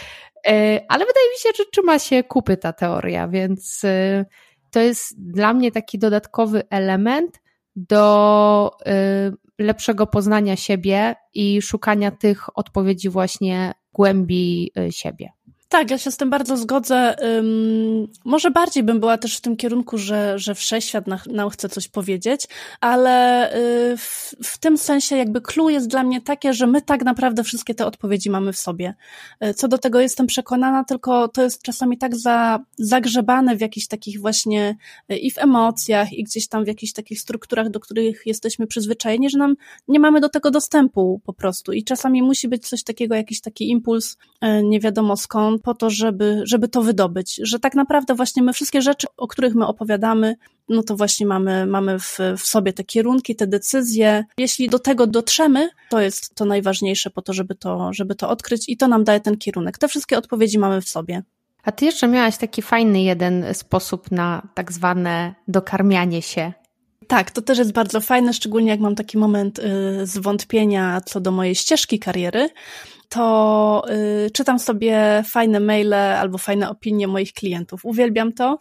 [0.46, 4.24] E, ale wydaje mi się, że trzyma się kupy ta teoria, więc e,
[4.70, 7.39] to jest dla mnie taki dodatkowy element,
[7.76, 15.28] do y, lepszego poznania siebie i szukania tych odpowiedzi właśnie głębi y, siebie.
[15.70, 17.16] Tak, ja się z tym bardzo zgodzę.
[17.22, 21.88] Um, może bardziej bym była też w tym kierunku, że, że wszechświat nam chce coś
[21.88, 22.48] powiedzieć,
[22.80, 23.46] ale
[23.92, 27.44] y, w, w tym sensie jakby clue jest dla mnie takie, że my tak naprawdę
[27.44, 28.94] wszystkie te odpowiedzi mamy w sobie.
[29.44, 33.86] Y, co do tego jestem przekonana, tylko to jest czasami tak za, zagrzebane w jakichś
[33.86, 34.76] takich właśnie
[35.12, 39.30] y, i w emocjach, i gdzieś tam w jakichś takich strukturach, do których jesteśmy przyzwyczajeni,
[39.30, 39.56] że nam
[39.88, 41.72] nie mamy do tego dostępu po prostu.
[41.72, 44.16] I czasami musi być coś takiego, jakiś taki impuls,
[44.62, 47.40] nie wiadomo skąd, po to, żeby, żeby to wydobyć.
[47.42, 50.36] Że tak naprawdę właśnie my wszystkie rzeczy, o których my opowiadamy,
[50.68, 54.24] no to właśnie mamy, mamy w, w sobie te kierunki, te decyzje.
[54.38, 58.68] Jeśli do tego dotrzemy, to jest to najważniejsze po to, żeby to, żeby to odkryć
[58.68, 59.78] i to nam daje ten kierunek.
[59.78, 61.22] Te wszystkie odpowiedzi mamy w sobie.
[61.62, 66.52] A ty jeszcze miałaś taki fajny jeden sposób na tak zwane dokarmianie się
[67.06, 71.30] tak, to też jest bardzo fajne, szczególnie jak mam taki moment y, zwątpienia co do
[71.30, 72.50] mojej ścieżki kariery,
[73.10, 73.84] to
[74.26, 77.84] y, czytam sobie fajne maile albo fajne opinie moich klientów.
[77.84, 78.58] Uwielbiam to.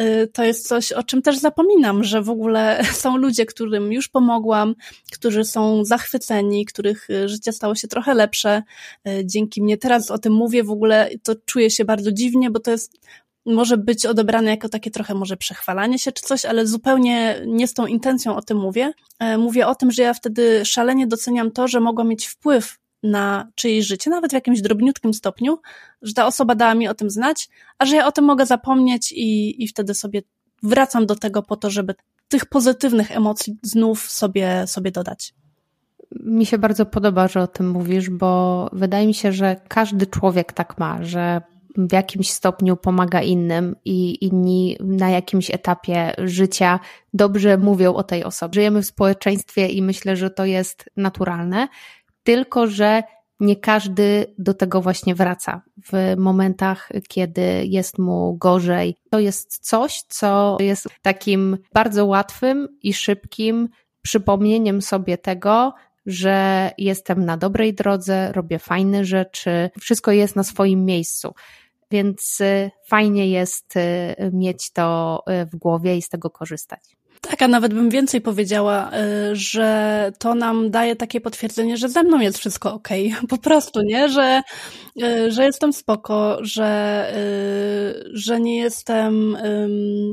[0.00, 4.08] Y, to jest coś, o czym też zapominam, że w ogóle są ludzie, którym już
[4.08, 4.74] pomogłam,
[5.12, 8.62] którzy są zachwyceni, których y, życie stało się trochę lepsze
[9.08, 9.78] y, dzięki mnie.
[9.78, 13.00] Teraz o tym mówię, w ogóle to czuję się bardzo dziwnie, bo to jest
[13.46, 17.74] może być odebrane jako takie trochę może przechwalanie się czy coś, ale zupełnie nie z
[17.74, 18.92] tą intencją o tym mówię.
[19.18, 23.48] E, mówię o tym, że ja wtedy szalenie doceniam to, że mogła mieć wpływ na
[23.54, 25.58] czyjeś życie, nawet w jakimś drobniutkim stopniu,
[26.02, 29.12] że ta osoba dała mi o tym znać, a że ja o tym mogę zapomnieć
[29.12, 30.22] i, i wtedy sobie
[30.62, 31.94] wracam do tego po to, żeby
[32.28, 35.34] tych pozytywnych emocji znów sobie, sobie dodać.
[36.20, 40.52] Mi się bardzo podoba, że o tym mówisz, bo wydaje mi się, że każdy człowiek
[40.52, 41.42] tak ma, że
[41.76, 46.80] w jakimś stopniu pomaga innym i inni na jakimś etapie życia
[47.14, 48.54] dobrze mówią o tej osobie.
[48.54, 51.68] Żyjemy w społeczeństwie i myślę, że to jest naturalne,
[52.22, 53.02] tylko że
[53.40, 58.96] nie każdy do tego właśnie wraca w momentach, kiedy jest mu gorzej.
[59.10, 63.68] To jest coś, co jest takim bardzo łatwym i szybkim
[64.02, 65.74] przypomnieniem sobie tego,
[66.06, 71.34] że jestem na dobrej drodze, robię fajne rzeczy, wszystko jest na swoim miejscu.
[71.92, 73.80] Więc y, fajnie jest y,
[74.32, 76.80] mieć to y, w głowie i z tego korzystać.
[77.20, 78.90] Tak, a nawet bym więcej powiedziała,
[79.32, 82.88] że to nam daje takie potwierdzenie, że ze mną jest wszystko ok,
[83.28, 84.08] po prostu, nie?
[84.08, 84.42] Że,
[85.28, 87.12] że jestem spoko, że,
[88.12, 89.36] że nie jestem,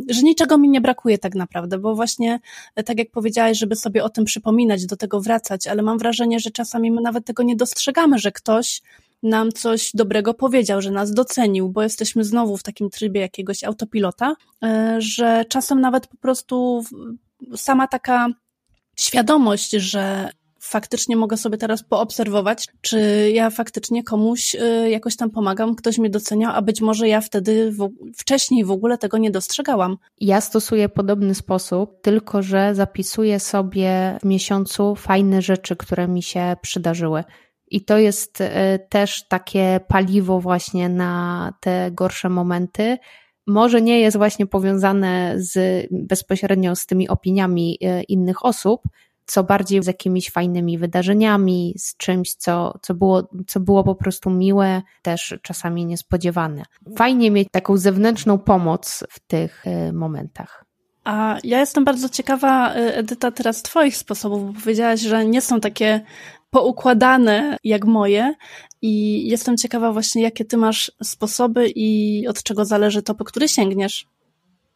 [0.10, 2.39] że niczego mi nie brakuje tak naprawdę, bo właśnie,
[2.86, 6.52] tak jak powiedziałaś, żeby sobie o tym przypominać, do tego wracać, ale mam wrażenie, że
[6.52, 8.82] czasami my nawet tego nie dostrzegamy, że ktoś
[9.23, 14.36] nam coś dobrego powiedział, że nas docenił, bo jesteśmy znowu w takim trybie jakiegoś autopilota,
[14.63, 16.84] e, że czasem nawet po prostu
[17.55, 18.27] sama taka
[18.95, 20.29] świadomość, że
[20.60, 26.10] faktycznie mogę sobie teraz poobserwować, czy ja faktycznie komuś e, jakoś tam pomagam, ktoś mnie
[26.10, 29.97] doceniał, a być może ja wtedy w, wcześniej w ogóle tego nie dostrzegałam.
[30.21, 36.55] Ja stosuję podobny sposób, tylko że zapisuję sobie w miesiącu fajne rzeczy, które mi się
[36.62, 37.23] przydarzyły.
[37.71, 42.97] I to jest e, też takie paliwo właśnie na te gorsze momenty.
[43.47, 48.82] Może nie jest właśnie powiązane z, bezpośrednio z tymi opiniami e, innych osób,
[49.25, 54.29] co bardziej z jakimiś fajnymi wydarzeniami, z czymś, co, co, było, co było po prostu
[54.29, 56.63] miłe, też czasami niespodziewane.
[56.95, 60.65] Fajnie mieć taką zewnętrzną pomoc w tych y, momentach.
[61.03, 66.01] A ja jestem bardzo ciekawa, Edyta, teraz Twoich sposobów, bo powiedziałaś, że nie są takie
[66.49, 68.33] poukładane jak moje
[68.81, 73.47] i jestem ciekawa właśnie, jakie Ty masz sposoby i od czego zależy to, po który
[73.47, 74.05] sięgniesz.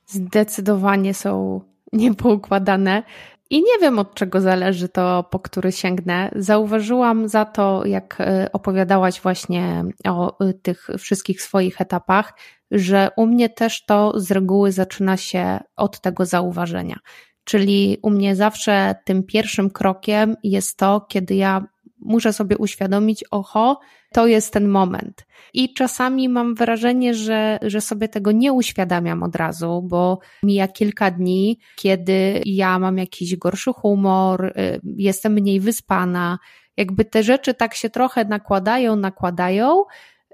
[0.07, 1.61] Zdecydowanie są
[1.93, 3.03] niepoukładane.
[3.49, 6.31] I nie wiem od czego zależy to, po który sięgnę.
[6.35, 12.33] Zauważyłam za to, jak y, opowiadałaś właśnie o y, tych wszystkich swoich etapach,
[12.71, 16.99] że u mnie też to z reguły zaczyna się od tego zauważenia.
[17.43, 21.65] Czyli u mnie zawsze tym pierwszym krokiem jest to, kiedy ja
[21.99, 23.79] muszę sobie uświadomić, oho,
[24.13, 25.25] to jest ten moment.
[25.53, 31.11] I czasami mam wrażenie, że, że sobie tego nie uświadamiam od razu, bo mija kilka
[31.11, 36.39] dni, kiedy ja mam jakiś gorszy humor, y, jestem mniej wyspana.
[36.77, 39.83] Jakby te rzeczy tak się trochę nakładają, nakładają,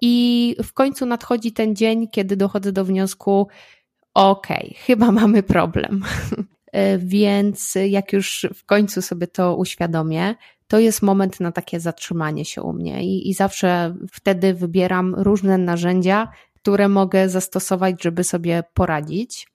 [0.02, 3.48] i w końcu nadchodzi ten dzień, kiedy dochodzę do wniosku,
[4.14, 6.04] okej, okay, chyba mamy problem.
[6.76, 10.36] Y, więc jak już w końcu sobie to uświadomię,
[10.68, 15.58] to jest moment na takie zatrzymanie się u mnie i, i zawsze wtedy wybieram różne
[15.58, 19.48] narzędzia, które mogę zastosować, żeby sobie poradzić.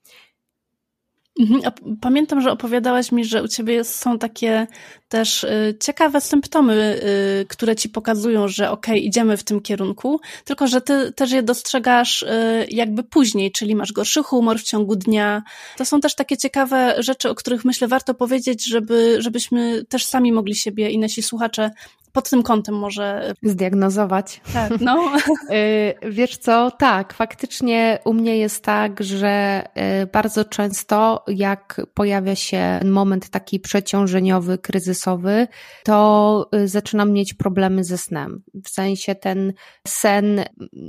[1.39, 1.61] Mhm,
[2.01, 4.67] pamiętam, że opowiadałaś mi, że u ciebie są takie
[5.15, 7.01] też y, ciekawe symptomy,
[7.41, 11.31] y, które ci pokazują, że okej, okay, idziemy w tym kierunku, tylko że ty też
[11.31, 15.43] je dostrzegasz y, jakby później, czyli masz gorszy humor w ciągu dnia.
[15.77, 20.31] To są też takie ciekawe rzeczy, o których myślę warto powiedzieć, żeby, żebyśmy też sami
[20.31, 21.71] mogli siebie i nasi słuchacze
[22.15, 24.41] pod tym kątem może zdiagnozować.
[24.53, 25.11] Tak, no.
[26.11, 29.63] Wiesz co, tak, faktycznie u mnie jest tak, że
[30.13, 34.57] bardzo często jak pojawia się moment taki przeciążeniowy,
[35.83, 38.43] to y, zaczynam mieć problemy ze snem.
[38.63, 39.53] W sensie ten
[39.87, 40.43] sen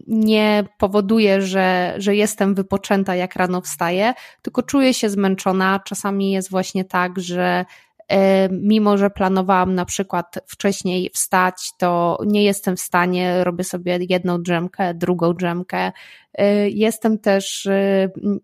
[0.06, 5.80] nie powoduje, że, że jestem wypoczęta jak rano wstaję, tylko czuję się zmęczona.
[5.84, 7.64] Czasami jest właśnie tak, że
[8.08, 13.98] E, mimo że planowałam na przykład wcześniej wstać, to nie jestem w stanie, robię sobie
[14.08, 15.92] jedną drzemkę, drugą drzemkę.
[16.34, 17.68] E, jestem też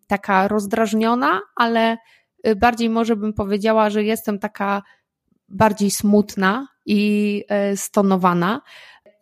[0.06, 1.96] taka rozdrażniona, ale
[2.56, 4.82] bardziej może bym powiedziała, że jestem taka
[5.52, 7.44] bardziej smutna i
[7.76, 8.60] stonowana.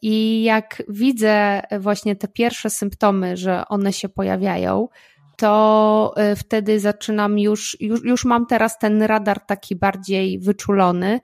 [0.02, 4.88] I jak widzę właśnie te pierwsze symptomy, że one się pojawiają,
[5.36, 11.20] to y, wtedy zaczynam już, już, już mam teraz ten radar taki bardziej wyczulony,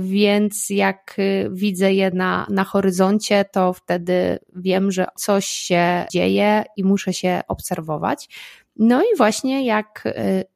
[0.00, 1.16] więc jak
[1.50, 7.40] widzę je na, na horyzoncie, to wtedy wiem, że coś się dzieje i muszę się
[7.48, 8.28] obserwować.
[8.76, 10.08] No i właśnie jak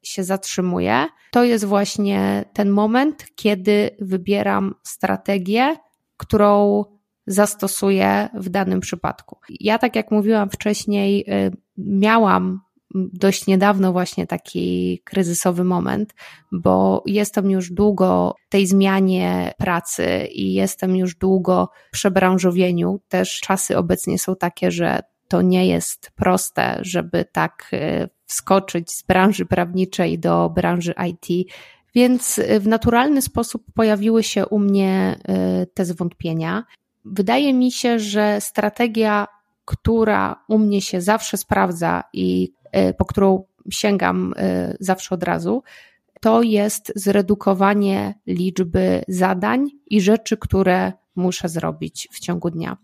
[0.02, 5.76] się zatrzymuję, to jest właśnie ten moment, kiedy wybieram strategię,
[6.16, 6.84] którą
[7.26, 9.38] zastosuję w danym przypadku.
[9.60, 11.26] Ja, tak jak mówiłam wcześniej,
[11.78, 12.60] miałam
[12.94, 16.14] dość niedawno właśnie taki kryzysowy moment,
[16.52, 23.00] bo jestem już długo w tej zmianie pracy i jestem już długo w przebranżowieniu.
[23.08, 29.02] Też czasy obecnie są takie, że to nie jest proste, żeby tak y, wskoczyć z
[29.02, 31.50] branży prawniczej do branży IT.
[31.94, 35.18] Więc w naturalny sposób pojawiły się u mnie
[35.62, 36.64] y, te zwątpienia.
[37.04, 39.26] Wydaje mi się, że strategia,
[39.64, 42.52] która u mnie się zawsze sprawdza i
[42.98, 44.34] po którą sięgam
[44.80, 45.62] zawsze od razu,
[46.20, 52.76] to jest zredukowanie liczby zadań i rzeczy, które muszę zrobić w ciągu dnia.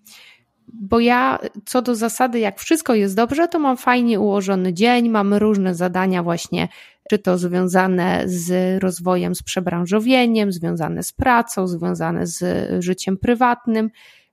[0.68, 5.38] Bo ja, co do zasady, jak wszystko jest dobrze, to mam fajnie ułożony dzień, mamy
[5.38, 6.68] różne zadania, właśnie,
[7.11, 12.44] czy to związane z rozwojem, z przebranżowieniem, związane z pracą, związane z
[12.85, 13.90] życiem prywatnym,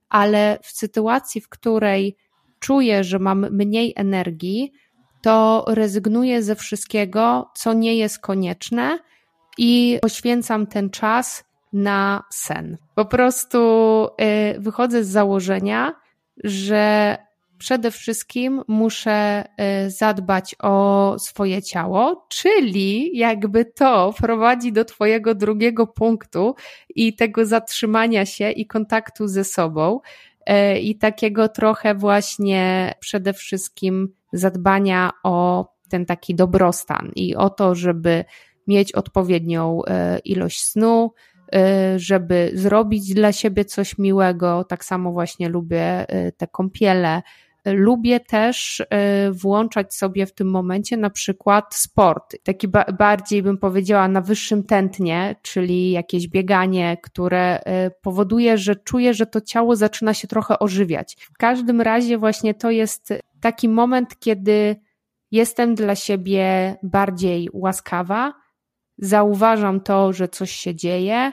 [0.08, 2.16] ale w sytuacji, w której
[2.58, 4.72] czuję, że mam mniej energii,
[5.22, 8.98] to rezygnuję ze wszystkiego, co nie jest konieczne
[9.58, 12.78] i poświęcam ten czas na sen.
[12.94, 13.58] Po prostu
[14.54, 15.94] y, wychodzę z założenia,
[16.44, 17.16] że
[17.58, 19.44] przede wszystkim muszę
[19.86, 26.54] y, zadbać o swoje ciało, czyli jakby to prowadzi do Twojego drugiego punktu
[26.94, 30.00] i tego zatrzymania się i kontaktu ze sobą
[30.50, 37.74] y, i takiego trochę właśnie przede wszystkim zadbania o ten taki dobrostan i o to,
[37.74, 38.24] żeby
[38.66, 41.12] mieć odpowiednią e, ilość snu,
[41.96, 44.64] żeby zrobić dla siebie coś miłego.
[44.64, 47.22] Tak samo właśnie lubię e, te kąpiele,
[47.64, 48.82] lubię też
[49.30, 54.64] włączać sobie w tym momencie na przykład sport, taki ba bardziej bym powiedziała na wyższym
[54.64, 57.60] tętnie, czyli jakieś bieganie, które
[58.02, 61.16] powoduje, że czuję, że to ciało zaczyna się trochę ożywiać.
[61.34, 64.76] W każdym razie właśnie to jest taki moment, kiedy
[65.30, 68.32] jestem dla siebie bardziej łaskawa,
[69.00, 71.32] zauważam to, że coś się dzieje,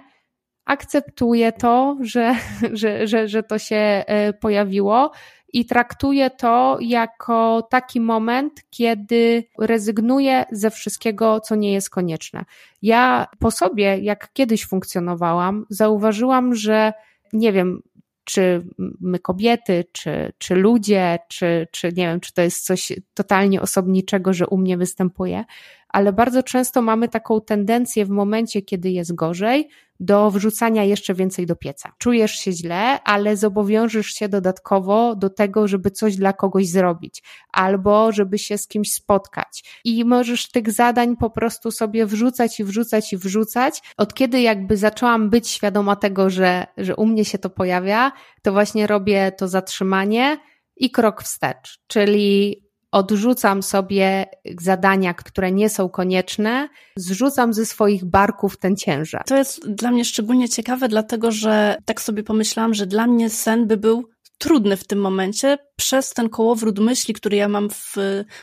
[0.65, 2.35] akceptuję to, że,
[2.73, 5.11] że, że, że to się e, pojawiło
[5.53, 12.45] i traktuję to jako taki moment, kiedy rezygnuję ze wszystkiego, co nie jest konieczne.
[12.81, 16.93] Ja po sobie, jak kiedyś funkcjonowałam, zauważyłam, że
[17.33, 17.81] nie wiem,
[18.27, 18.67] czy
[19.01, 24.33] my kobiety, czy, czy ludzie, czy, czy nie wiem, czy to jest coś totalnie osobniczego,
[24.33, 25.45] że u mnie występuje,
[25.89, 31.45] ale bardzo często mamy taką tendencję w momencie, kiedy jest gorzej, do wrzucania jeszcze więcej
[31.45, 31.91] do pieca.
[31.97, 38.11] Czujesz się źle, ale zobowiążesz się dodatkowo do tego, żeby coś dla kogoś zrobić, albo
[38.11, 39.81] żeby się z kimś spotkać.
[39.83, 43.81] I możesz tych zadań po prostu sobie wrzucać i wrzucać i wrzucać.
[43.97, 48.51] Od kiedy jakby zaczęłam być świadoma tego, że, że u mnie się to pojawia, to
[48.51, 50.37] właśnie robię to zatrzymanie
[50.75, 54.25] i krok wstecz, czyli odrzucam sobie
[54.61, 59.23] zadania, które nie są konieczne, zrzucam ze swoich barków ten ciężar.
[59.25, 63.67] To jest dla mnie szczególnie ciekawe, dlatego że tak sobie pomyślałam, że dla mnie sen
[63.67, 67.95] by był trudny w tym momencie przez ten kołowrót myśli, który ja mam w,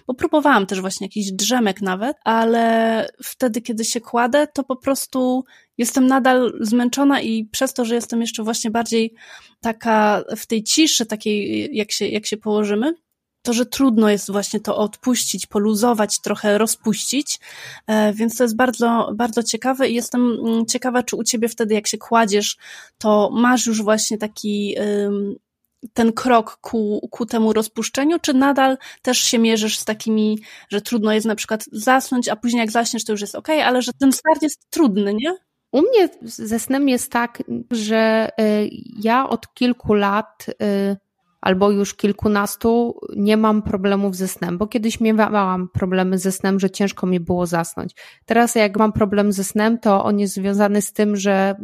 [0.06, 5.44] bo próbowałam też właśnie jakiś drzemek nawet, ale wtedy, kiedy się kładę, to po prostu
[5.78, 9.14] jestem nadal zmęczona i przez to, że jestem jeszcze właśnie bardziej
[9.60, 12.94] taka w tej ciszy, takiej jak się, jak się położymy,
[13.44, 17.40] to, że trudno jest właśnie to odpuścić, poluzować, trochę rozpuścić,
[17.86, 21.74] e, więc to jest bardzo, bardzo ciekawe i jestem mm, ciekawa, czy u ciebie wtedy,
[21.74, 22.56] jak się kładziesz,
[22.98, 24.76] to masz już właśnie taki
[25.92, 31.12] ten krok ku, ku temu rozpuszczeniu, czy nadal też się mierzysz z takimi, że trudno
[31.12, 34.12] jest na przykład zasnąć, a później jak zaśniesz, to już jest ok, ale że ten
[34.12, 35.36] start jest trudny, nie?
[35.72, 38.70] U mnie ze snem jest tak, że y,
[39.02, 40.96] ja od kilku lat y,
[41.44, 46.70] albo już kilkunastu nie mam problemów ze snem, bo kiedyś miałam problemy ze snem, że
[46.70, 47.94] ciężko mi było zasnąć.
[48.24, 51.54] Teraz jak mam problem ze snem, to on jest związany z tym, że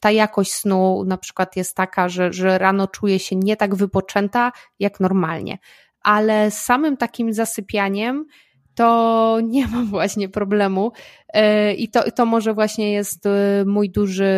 [0.00, 4.52] ta jakość snu na przykład jest taka, że, że rano czuję się nie tak wypoczęta
[4.78, 5.58] jak normalnie.
[6.00, 8.26] Ale z samym takim zasypianiem
[8.74, 10.92] to nie mam właśnie problemu
[11.32, 14.34] e, i to, to może właśnie jest e, mój duży,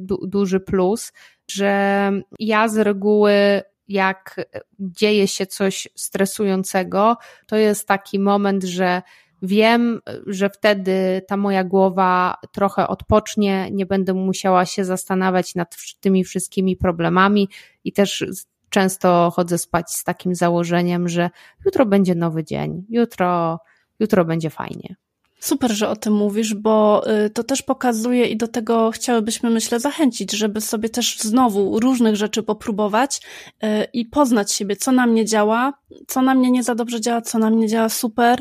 [0.00, 1.12] du, duży plus,
[1.50, 4.40] że ja z reguły jak
[4.78, 7.16] dzieje się coś stresującego,
[7.46, 9.02] to jest taki moment, że
[9.42, 16.24] wiem, że wtedy ta moja głowa trochę odpocznie, nie będę musiała się zastanawiać nad tymi
[16.24, 17.48] wszystkimi problemami
[17.84, 18.24] i też
[18.68, 21.30] często chodzę spać z takim założeniem, że
[21.64, 23.60] jutro będzie nowy dzień, jutro,
[24.00, 24.96] jutro będzie fajnie.
[25.44, 29.80] Super, że o tym mówisz, bo y, to też pokazuje i do tego chciałybyśmy, myślę,
[29.80, 33.20] zachęcić, żeby sobie też znowu różnych rzeczy popróbować
[33.64, 35.72] y, i poznać siebie, co na mnie działa,
[36.06, 38.40] co na mnie nie za dobrze działa, co na mnie działa super,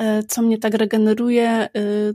[0.00, 1.68] y, co mnie tak regeneruje,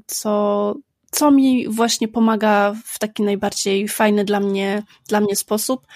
[0.06, 0.76] co,
[1.12, 5.88] co mi właśnie pomaga w taki najbardziej fajny dla mnie, dla mnie sposób.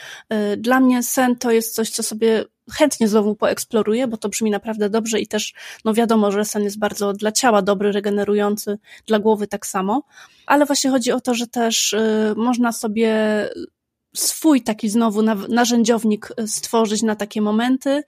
[0.58, 4.90] Dla mnie sen to jest coś, co sobie chętnie znowu poeksploruję, bo to brzmi naprawdę
[4.90, 5.54] dobrze i też,
[5.86, 10.04] no wiadomo, że sen jest bardzo dla ciała dobry, regenerujący, dla głowy tak samo,
[10.46, 13.10] ale właśnie chodzi o to, że też y, można sobie
[14.16, 18.04] swój taki znowu narzędziownik y, stworzyć na takie momenty,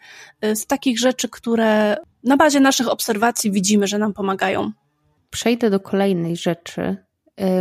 [0.46, 4.72] y, z takich rzeczy, które na bazie naszych obserwacji widzimy, że nam pomagają.
[5.30, 6.98] Przejdę do kolejnej rzeczy,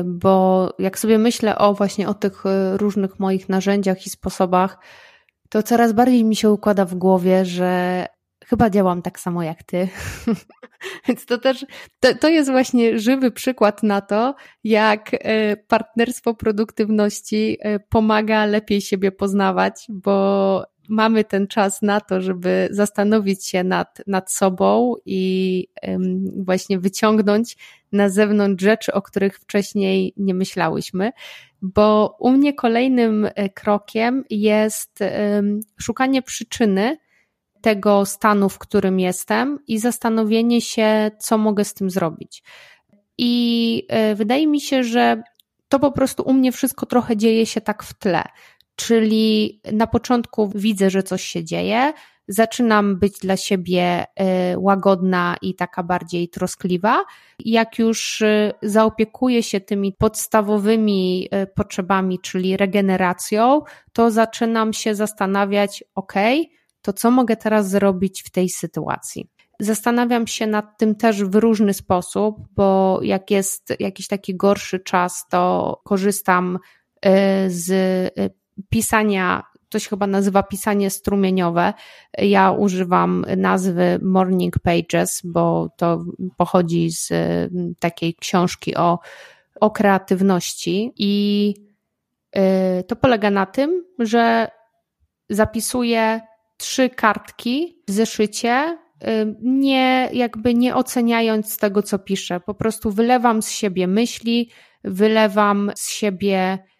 [0.05, 4.79] bo jak sobie myślę o właśnie o tych różnych moich narzędziach i sposobach,
[5.53, 8.07] to coraz bardziej mi się układa w głowie, że
[8.47, 9.89] chyba działam tak samo jak ty.
[11.09, 11.67] Więc to też,
[12.01, 14.35] to, to jest właśnie żywy przykład na to,
[14.65, 22.21] jak e, partnerstwo produktywności e, pomaga lepiej siebie poznawać, bo mamy ten czas na to,
[22.21, 25.69] żeby zastanowić się nad, nad sobą i
[26.37, 27.57] właśnie wyciągnąć
[27.93, 31.13] na zewnątrz rzeczy, o których wcześniej nie myślałyśmy
[31.63, 34.99] bo u mnie kolejnym e, krokiem jest
[35.81, 36.99] szukanie przyczyny
[37.61, 42.43] tego stanu, w którym jestem i zastanowienie się, co mogę z tym zrobić.
[43.19, 45.23] I e, wydaje mi się, że
[45.69, 48.23] to po prostu u mnie wszystko trochę dzieje się tak w tle.
[48.87, 51.93] Czyli na początku widzę, że coś się dzieje,
[52.29, 57.05] zaczynam być dla siebie y, łagodna i taka bardziej troskliwa.
[57.39, 63.61] Jak już y, zaopiekuję się tymi podstawowymi y, potrzebami, czyli regeneracją,
[63.93, 66.13] to zaczynam się zastanawiać, ok,
[66.83, 69.29] to co mogę teraz zrobić w tej sytuacji?
[69.61, 75.25] Zastanawiam się nad tym też w różny sposób, bo jak jest jakiś taki gorszy czas,
[75.31, 76.59] to korzystam
[77.49, 77.71] z
[78.71, 81.73] pisania, to się chyba nazywa pisanie strumieniowe.
[82.19, 86.05] Ja używam nazwy Morning Pages, bo to
[86.37, 88.99] pochodzi z y, takiej książki o,
[89.61, 91.55] o kreatywności i
[92.87, 94.49] to polega na tym, że
[95.31, 96.21] zapisuję
[96.57, 98.79] trzy kartki w zeszycie
[99.43, 102.41] nie jakby nie oceniając tego, co piszę.
[102.41, 104.51] Po prostu wylewam z siebie myśli,
[104.85, 106.72] wylewam z siebie y,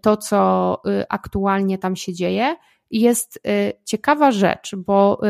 [0.00, 2.56] to, co y, aktualnie tam się dzieje.
[2.90, 5.20] I jest y, ciekawa rzecz, bo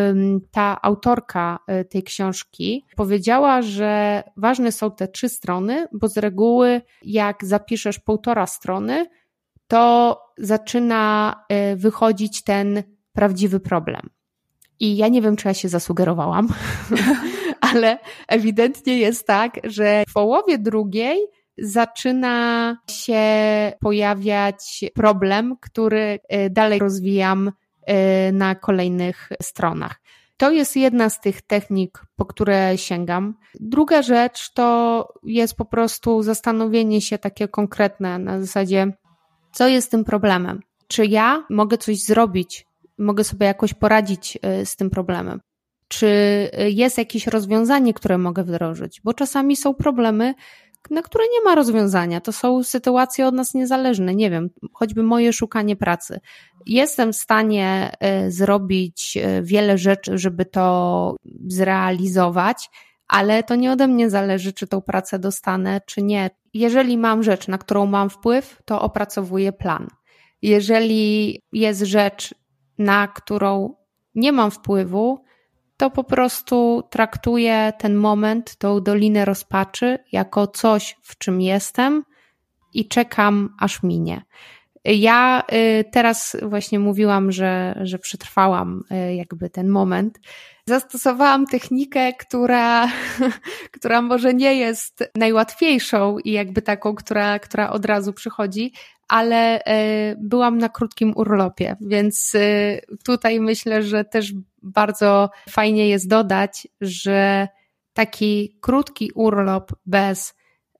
[0.50, 1.58] ta autorka
[1.90, 8.46] tej książki powiedziała, że ważne są te trzy strony, bo z reguły, jak zapiszesz półtora
[8.46, 9.06] strony,
[9.66, 11.34] to zaczyna
[11.76, 12.82] wychodzić ten
[13.12, 14.10] prawdziwy problem.
[14.80, 16.48] I ja nie wiem, czy ja się zasugerowałam,
[17.72, 21.18] ale ewidentnie jest tak, że w połowie drugiej
[21.58, 23.22] zaczyna się
[23.80, 27.52] pojawiać problem, który e, dalej rozwijam
[27.86, 30.00] e, na kolejnych stronach.
[30.36, 33.34] To jest jedna z tych technik, po które sięgam.
[33.60, 38.92] Druga rzecz to jest po prostu zastanowienie się takie konkretne na zasadzie,
[39.52, 40.60] co jest tym problemem?
[40.86, 42.66] Czy ja mogę coś zrobić
[42.98, 45.40] mogę sobie jakoś poradzić y, z tym problemem?
[45.88, 46.08] Czy
[46.68, 49.00] jest jakieś rozwiązanie, które mogę wdrożyć?
[49.04, 50.34] Bo czasami są problemy,
[50.90, 52.20] na które nie ma rozwiązania.
[52.20, 54.14] To są sytuacje od nas niezależne.
[54.14, 56.20] Nie wiem, choćby moje szukanie pracy.
[56.66, 57.92] Jestem w stanie
[58.26, 61.16] y, zrobić wiele rzeczy, żeby to
[61.46, 62.70] zrealizować,
[63.08, 66.30] ale to nie ode mnie zależy, czy tą pracę dostanę, czy nie.
[66.54, 69.88] Jeżeli mam rzecz, na którą mam wpływ, to opracowuję plan.
[70.42, 72.34] Jeżeli jest rzecz,
[72.78, 73.74] na którą
[74.14, 75.24] nie mam wpływu,
[75.82, 82.04] to po prostu traktuję ten moment, tą dolinę rozpaczy, jako coś, w czym jestem
[82.74, 84.22] i czekam, aż minie.
[84.84, 90.20] Ja y, teraz właśnie mówiłam, że, że przetrwałam y, jakby ten moment.
[90.66, 92.88] Zastosowałam technikę, która,
[93.76, 98.72] która może nie jest najłatwiejszą i jakby taką, która, która od razu przychodzi,
[99.08, 102.32] ale e, byłam na krótkim urlopie, więc
[103.04, 104.32] tutaj myślę, że też
[104.62, 107.48] bardzo fajnie jest dodać, że
[107.92, 110.34] taki krótki urlop bez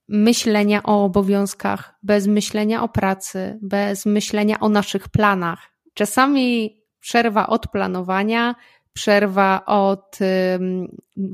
[0.09, 5.59] myślenia o obowiązkach, bez myślenia o pracy, bez myślenia o naszych planach.
[5.95, 8.55] Czasami przerwa od planowania,
[8.93, 10.19] przerwa od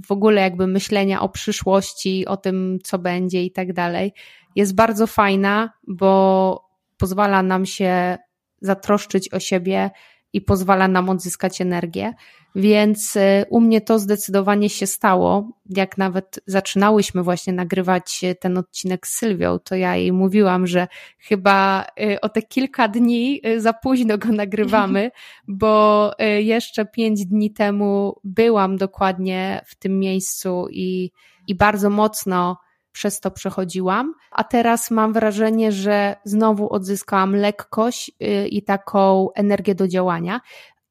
[0.07, 4.13] w ogóle jakby myślenia o przyszłości, o tym, co będzie i tak dalej,
[4.57, 8.19] jest bardzo fajna, bo pozwala nam się
[8.61, 9.91] zatroszczyć o siebie
[10.33, 12.15] i pozwala nam odzyskać energię.
[12.55, 15.49] Więc y, u mnie to zdecydowanie się stało.
[15.71, 21.87] Jak nawet zaczynałyśmy właśnie nagrywać ten odcinek z Sylwią, to ja jej mówiłam, że chyba
[22.01, 25.11] y, o te kilka dni y, za późno go nagrywamy,
[25.49, 31.11] bo jeszcze pięć dni temu byłam dokładnie w tym miejscu i,
[31.47, 32.57] i bardzo mocno
[32.99, 39.75] przez to przechodziłam, a teraz mam wrażenie, że znowu odzyskałam lekkość y, i taką energię
[39.75, 40.41] do działania.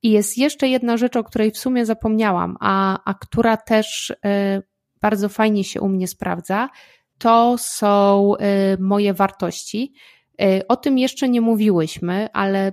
[0.04, 4.16] I jest jeszcze jedna rzecz, o której w sumie zapomniałam, a, a która też y,
[5.02, 6.70] bardzo fajnie się u mnie sprawdza.
[7.18, 9.94] To są y, moje wartości.
[10.68, 12.72] O tym jeszcze nie mówiłyśmy, ale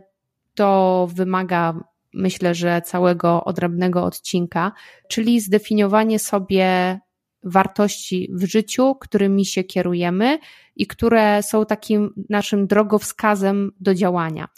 [0.55, 1.75] to wymaga
[2.15, 4.73] myślę, że całego odrębnego odcinka,
[5.09, 7.01] czyli zdefiniowanie sobie
[7.45, 10.39] wartości w życiu, którymi się kierujemy
[10.77, 14.49] i które są takim naszym drogowskazem do działania.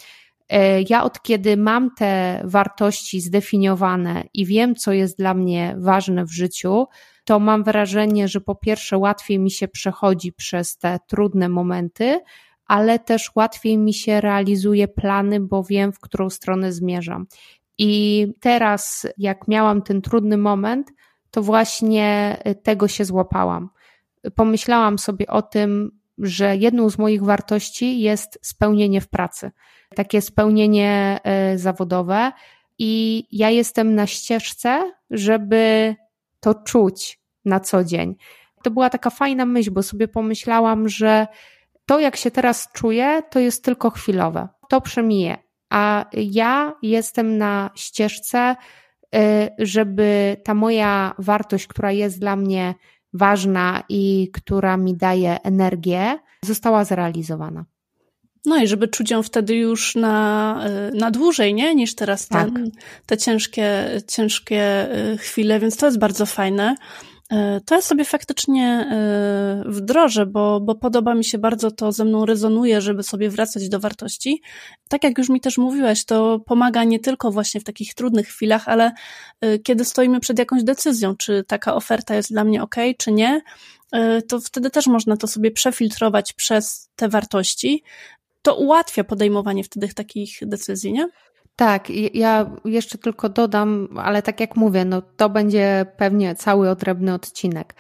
[0.49, 6.25] E, ja od kiedy mam te wartości zdefiniowane i wiem, co jest dla mnie ważne
[6.25, 6.87] w życiu,
[7.25, 12.21] to mam wrażenie, że po pierwsze łatwiej mi się przechodzi przez te trudne momenty,
[12.67, 17.27] ale też łatwiej mi się realizuje plany, bo wiem, w którą stronę zmierzam.
[17.79, 20.93] I teraz, jak miałam ten trudny moment,
[21.31, 23.71] to właśnie y, tego się złapałam.
[24.35, 29.51] Pomyślałam sobie o tym, że jedną z moich wartości jest spełnienie w pracy,
[29.95, 31.21] takie spełnienie
[31.55, 32.33] y, zawodowe,
[32.79, 35.95] i ja jestem na ścieżce, żeby
[36.41, 38.17] to czuć na co dzień.
[38.63, 41.27] To była taka fajna myśl, bo sobie pomyślałam, że
[41.87, 44.49] to, jak się teraz czuję, to jest tylko chwilowe.
[44.69, 45.39] To przemije.
[45.71, 48.57] A ja jestem na ścieżce,
[49.59, 52.75] żeby ta moja wartość, która jest dla mnie
[53.13, 57.65] ważna i która mi daje energię, została zrealizowana.
[58.47, 60.61] No i żeby czuć ją wtedy już na,
[60.93, 61.75] y, na dłużej, nie?
[61.75, 62.45] Niż teraz tak.
[62.45, 62.71] ten,
[63.07, 66.75] te ciężkie, ciężkie y, chwile, więc to jest bardzo fajne.
[67.33, 68.91] Y, to ja sobie faktycznie
[69.67, 73.81] wdrożę, bo, bo podoba mi się bardzo to, ze mną rezonuje, żeby sobie wracać do
[73.81, 74.43] wartości.
[74.89, 78.69] Tak jak już mi też mówiłaś, to pomaga nie tylko właśnie w takich trudnych chwilach,
[78.69, 78.93] ale
[79.63, 83.41] kiedy stoimy przed jakąś decyzją, czy taka oferta jest dla mnie ok, czy nie,
[84.29, 87.83] to wtedy też można to sobie przefiltrować przez te wartości,
[88.43, 91.09] to ułatwia podejmowanie wtedy takich decyzji, nie?
[91.57, 97.15] Tak, ja jeszcze tylko dodam, ale tak jak mówię, no to będzie pewnie cały odrębny
[97.15, 97.75] odcinek.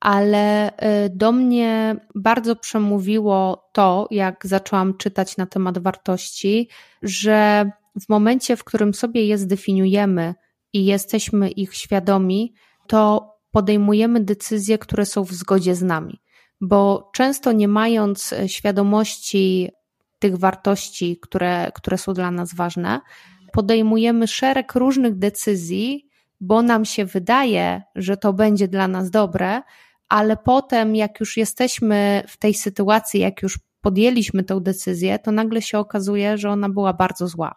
[0.00, 6.68] Ale y, do mnie bardzo przemówiło to, jak zaczęłam czytać na temat wartości,
[7.02, 7.70] że
[8.00, 10.34] w momencie, w którym sobie je zdefiniujemy
[10.72, 12.54] i jesteśmy ich świadomi,
[12.86, 16.20] to podejmujemy decyzje, które są w zgodzie z nami.
[16.60, 19.70] Bo często nie mając świadomości
[20.22, 23.00] tych wartości, które, które są dla nas ważne,
[23.52, 26.08] podejmujemy szereg różnych decyzji,
[26.40, 29.62] bo nam się wydaje, że to będzie dla nas dobre,
[30.08, 35.62] ale potem, jak już jesteśmy w tej sytuacji, jak już podjęliśmy tę decyzję, to nagle
[35.62, 37.54] się okazuje, że ona była bardzo zła.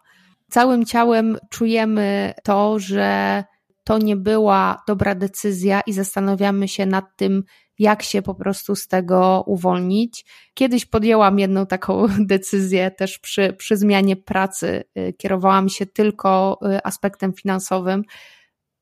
[0.49, 3.43] Całym ciałem czujemy to, że
[3.83, 7.43] to nie była dobra decyzja i zastanawiamy się nad tym,
[7.79, 10.25] jak się po prostu z tego uwolnić.
[10.53, 14.83] Kiedyś podjęłam jedną taką decyzję też przy, przy zmianie pracy.
[14.97, 18.03] Y, kierowałam się tylko y, aspektem finansowym.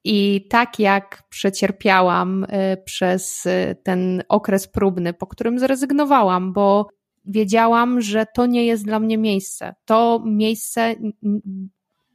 [0.04, 2.48] I tak jak przecierpiałam y,
[2.86, 3.48] przez
[3.84, 6.88] ten okres próbny, po którym zrezygnowałam, bo
[7.26, 9.76] wiedziałam, że to nie jest dla mnie miejsce.
[9.86, 10.96] To miejsce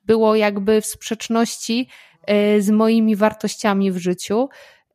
[0.04, 1.88] było jakby w sprzeczności
[2.58, 4.48] z moimi wartościami w życiu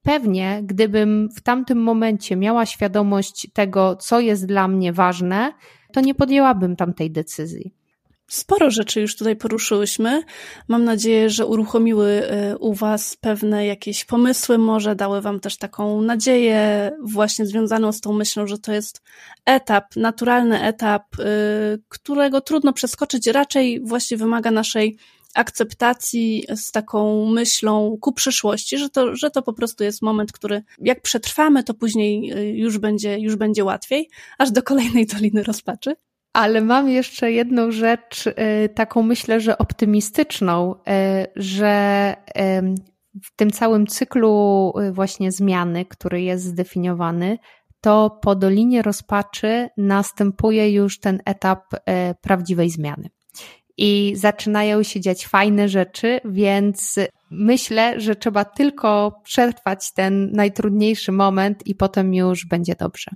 [0.03, 5.53] pewnie gdybym w tamtym momencie miała świadomość tego, co jest dla mnie ważne,
[5.93, 7.73] to nie podjęłabym tamtej decyzji.
[8.27, 10.23] Sporo rzeczy już tutaj poruszyłyśmy.
[10.67, 16.01] Mam nadzieję, że uruchomiły y, u Was pewne jakieś pomysły, może dały Wam też taką
[16.01, 19.01] nadzieję, właśnie związaną z tą myślą, że to jest
[19.45, 21.23] etap, naturalny etap, y,
[21.89, 24.97] którego trudno przeskoczyć, raczej właśnie wymaga naszej
[25.35, 30.63] akceptacji z taką myślą ku przyszłości, że to, że to po prostu jest moment, który
[30.79, 35.95] jak przetrwamy, to później y, już będzie, już będzie łatwiej, aż do kolejnej doliny rozpaczy.
[36.33, 38.33] Ale mam jeszcze jedną rzecz, y,
[38.75, 40.77] taką myślę, że optymistyczną, y,
[41.35, 42.15] że
[43.23, 47.37] w tym całym cyklu właśnie zmiany, który jest zdefiniowany,
[47.81, 51.63] to po Dolinie Rozpaczy następuje już ten etap
[52.21, 53.09] prawdziwej zmiany
[53.77, 56.95] i zaczynają się dziać fajne rzeczy, więc
[57.31, 63.11] myślę, że trzeba tylko przetrwać ten najtrudniejszy moment i potem już będzie dobrze.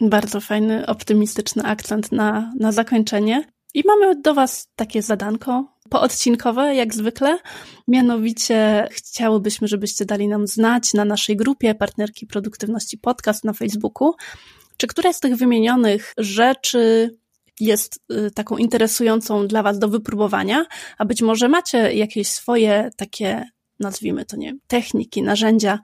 [0.00, 3.44] Bardzo fajny, optymistyczny akcent na, na zakończenie.
[3.74, 7.38] I mamy do Was takie zadanko poodcinkowe, jak zwykle.
[7.88, 14.12] Mianowicie chciałybyśmy, żebyście dali nam znać na naszej grupie Partnerki Produktywności Podcast na Facebooku,
[14.76, 17.10] czy któraś z tych wymienionych rzeczy
[17.60, 20.64] jest y, taką interesującą dla Was do wypróbowania,
[20.98, 23.44] a być może macie jakieś swoje takie
[23.82, 25.78] nazwijmy to, nie techniki, narzędzia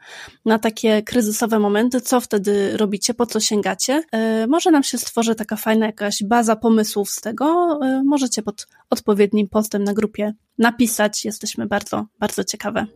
[0.45, 4.03] na takie kryzysowe momenty, co wtedy robicie, po co sięgacie.
[4.43, 7.79] Y, może nam się stworzy taka fajna jakaś baza pomysłów z tego.
[7.85, 11.25] Y, możecie pod odpowiednim postem na grupie napisać.
[11.25, 12.87] Jesteśmy bardzo, bardzo ciekawe.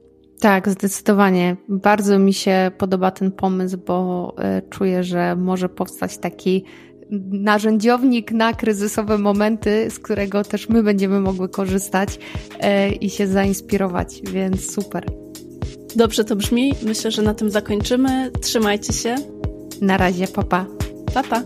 [0.40, 1.56] Tak, zdecydowanie.
[1.68, 4.34] Bardzo mi się podoba ten pomysł, bo
[4.70, 6.64] czuję, że może powstać taki
[7.30, 12.18] narzędziownik na kryzysowe momenty, z którego też my będziemy mogły korzystać
[12.60, 15.04] e, i się zainspirować, więc super.
[15.96, 16.74] Dobrze to brzmi.
[16.82, 18.30] Myślę, że na tym zakończymy.
[18.40, 19.14] Trzymajcie się.
[19.80, 20.66] Na razie, papa.
[21.14, 21.42] Papa.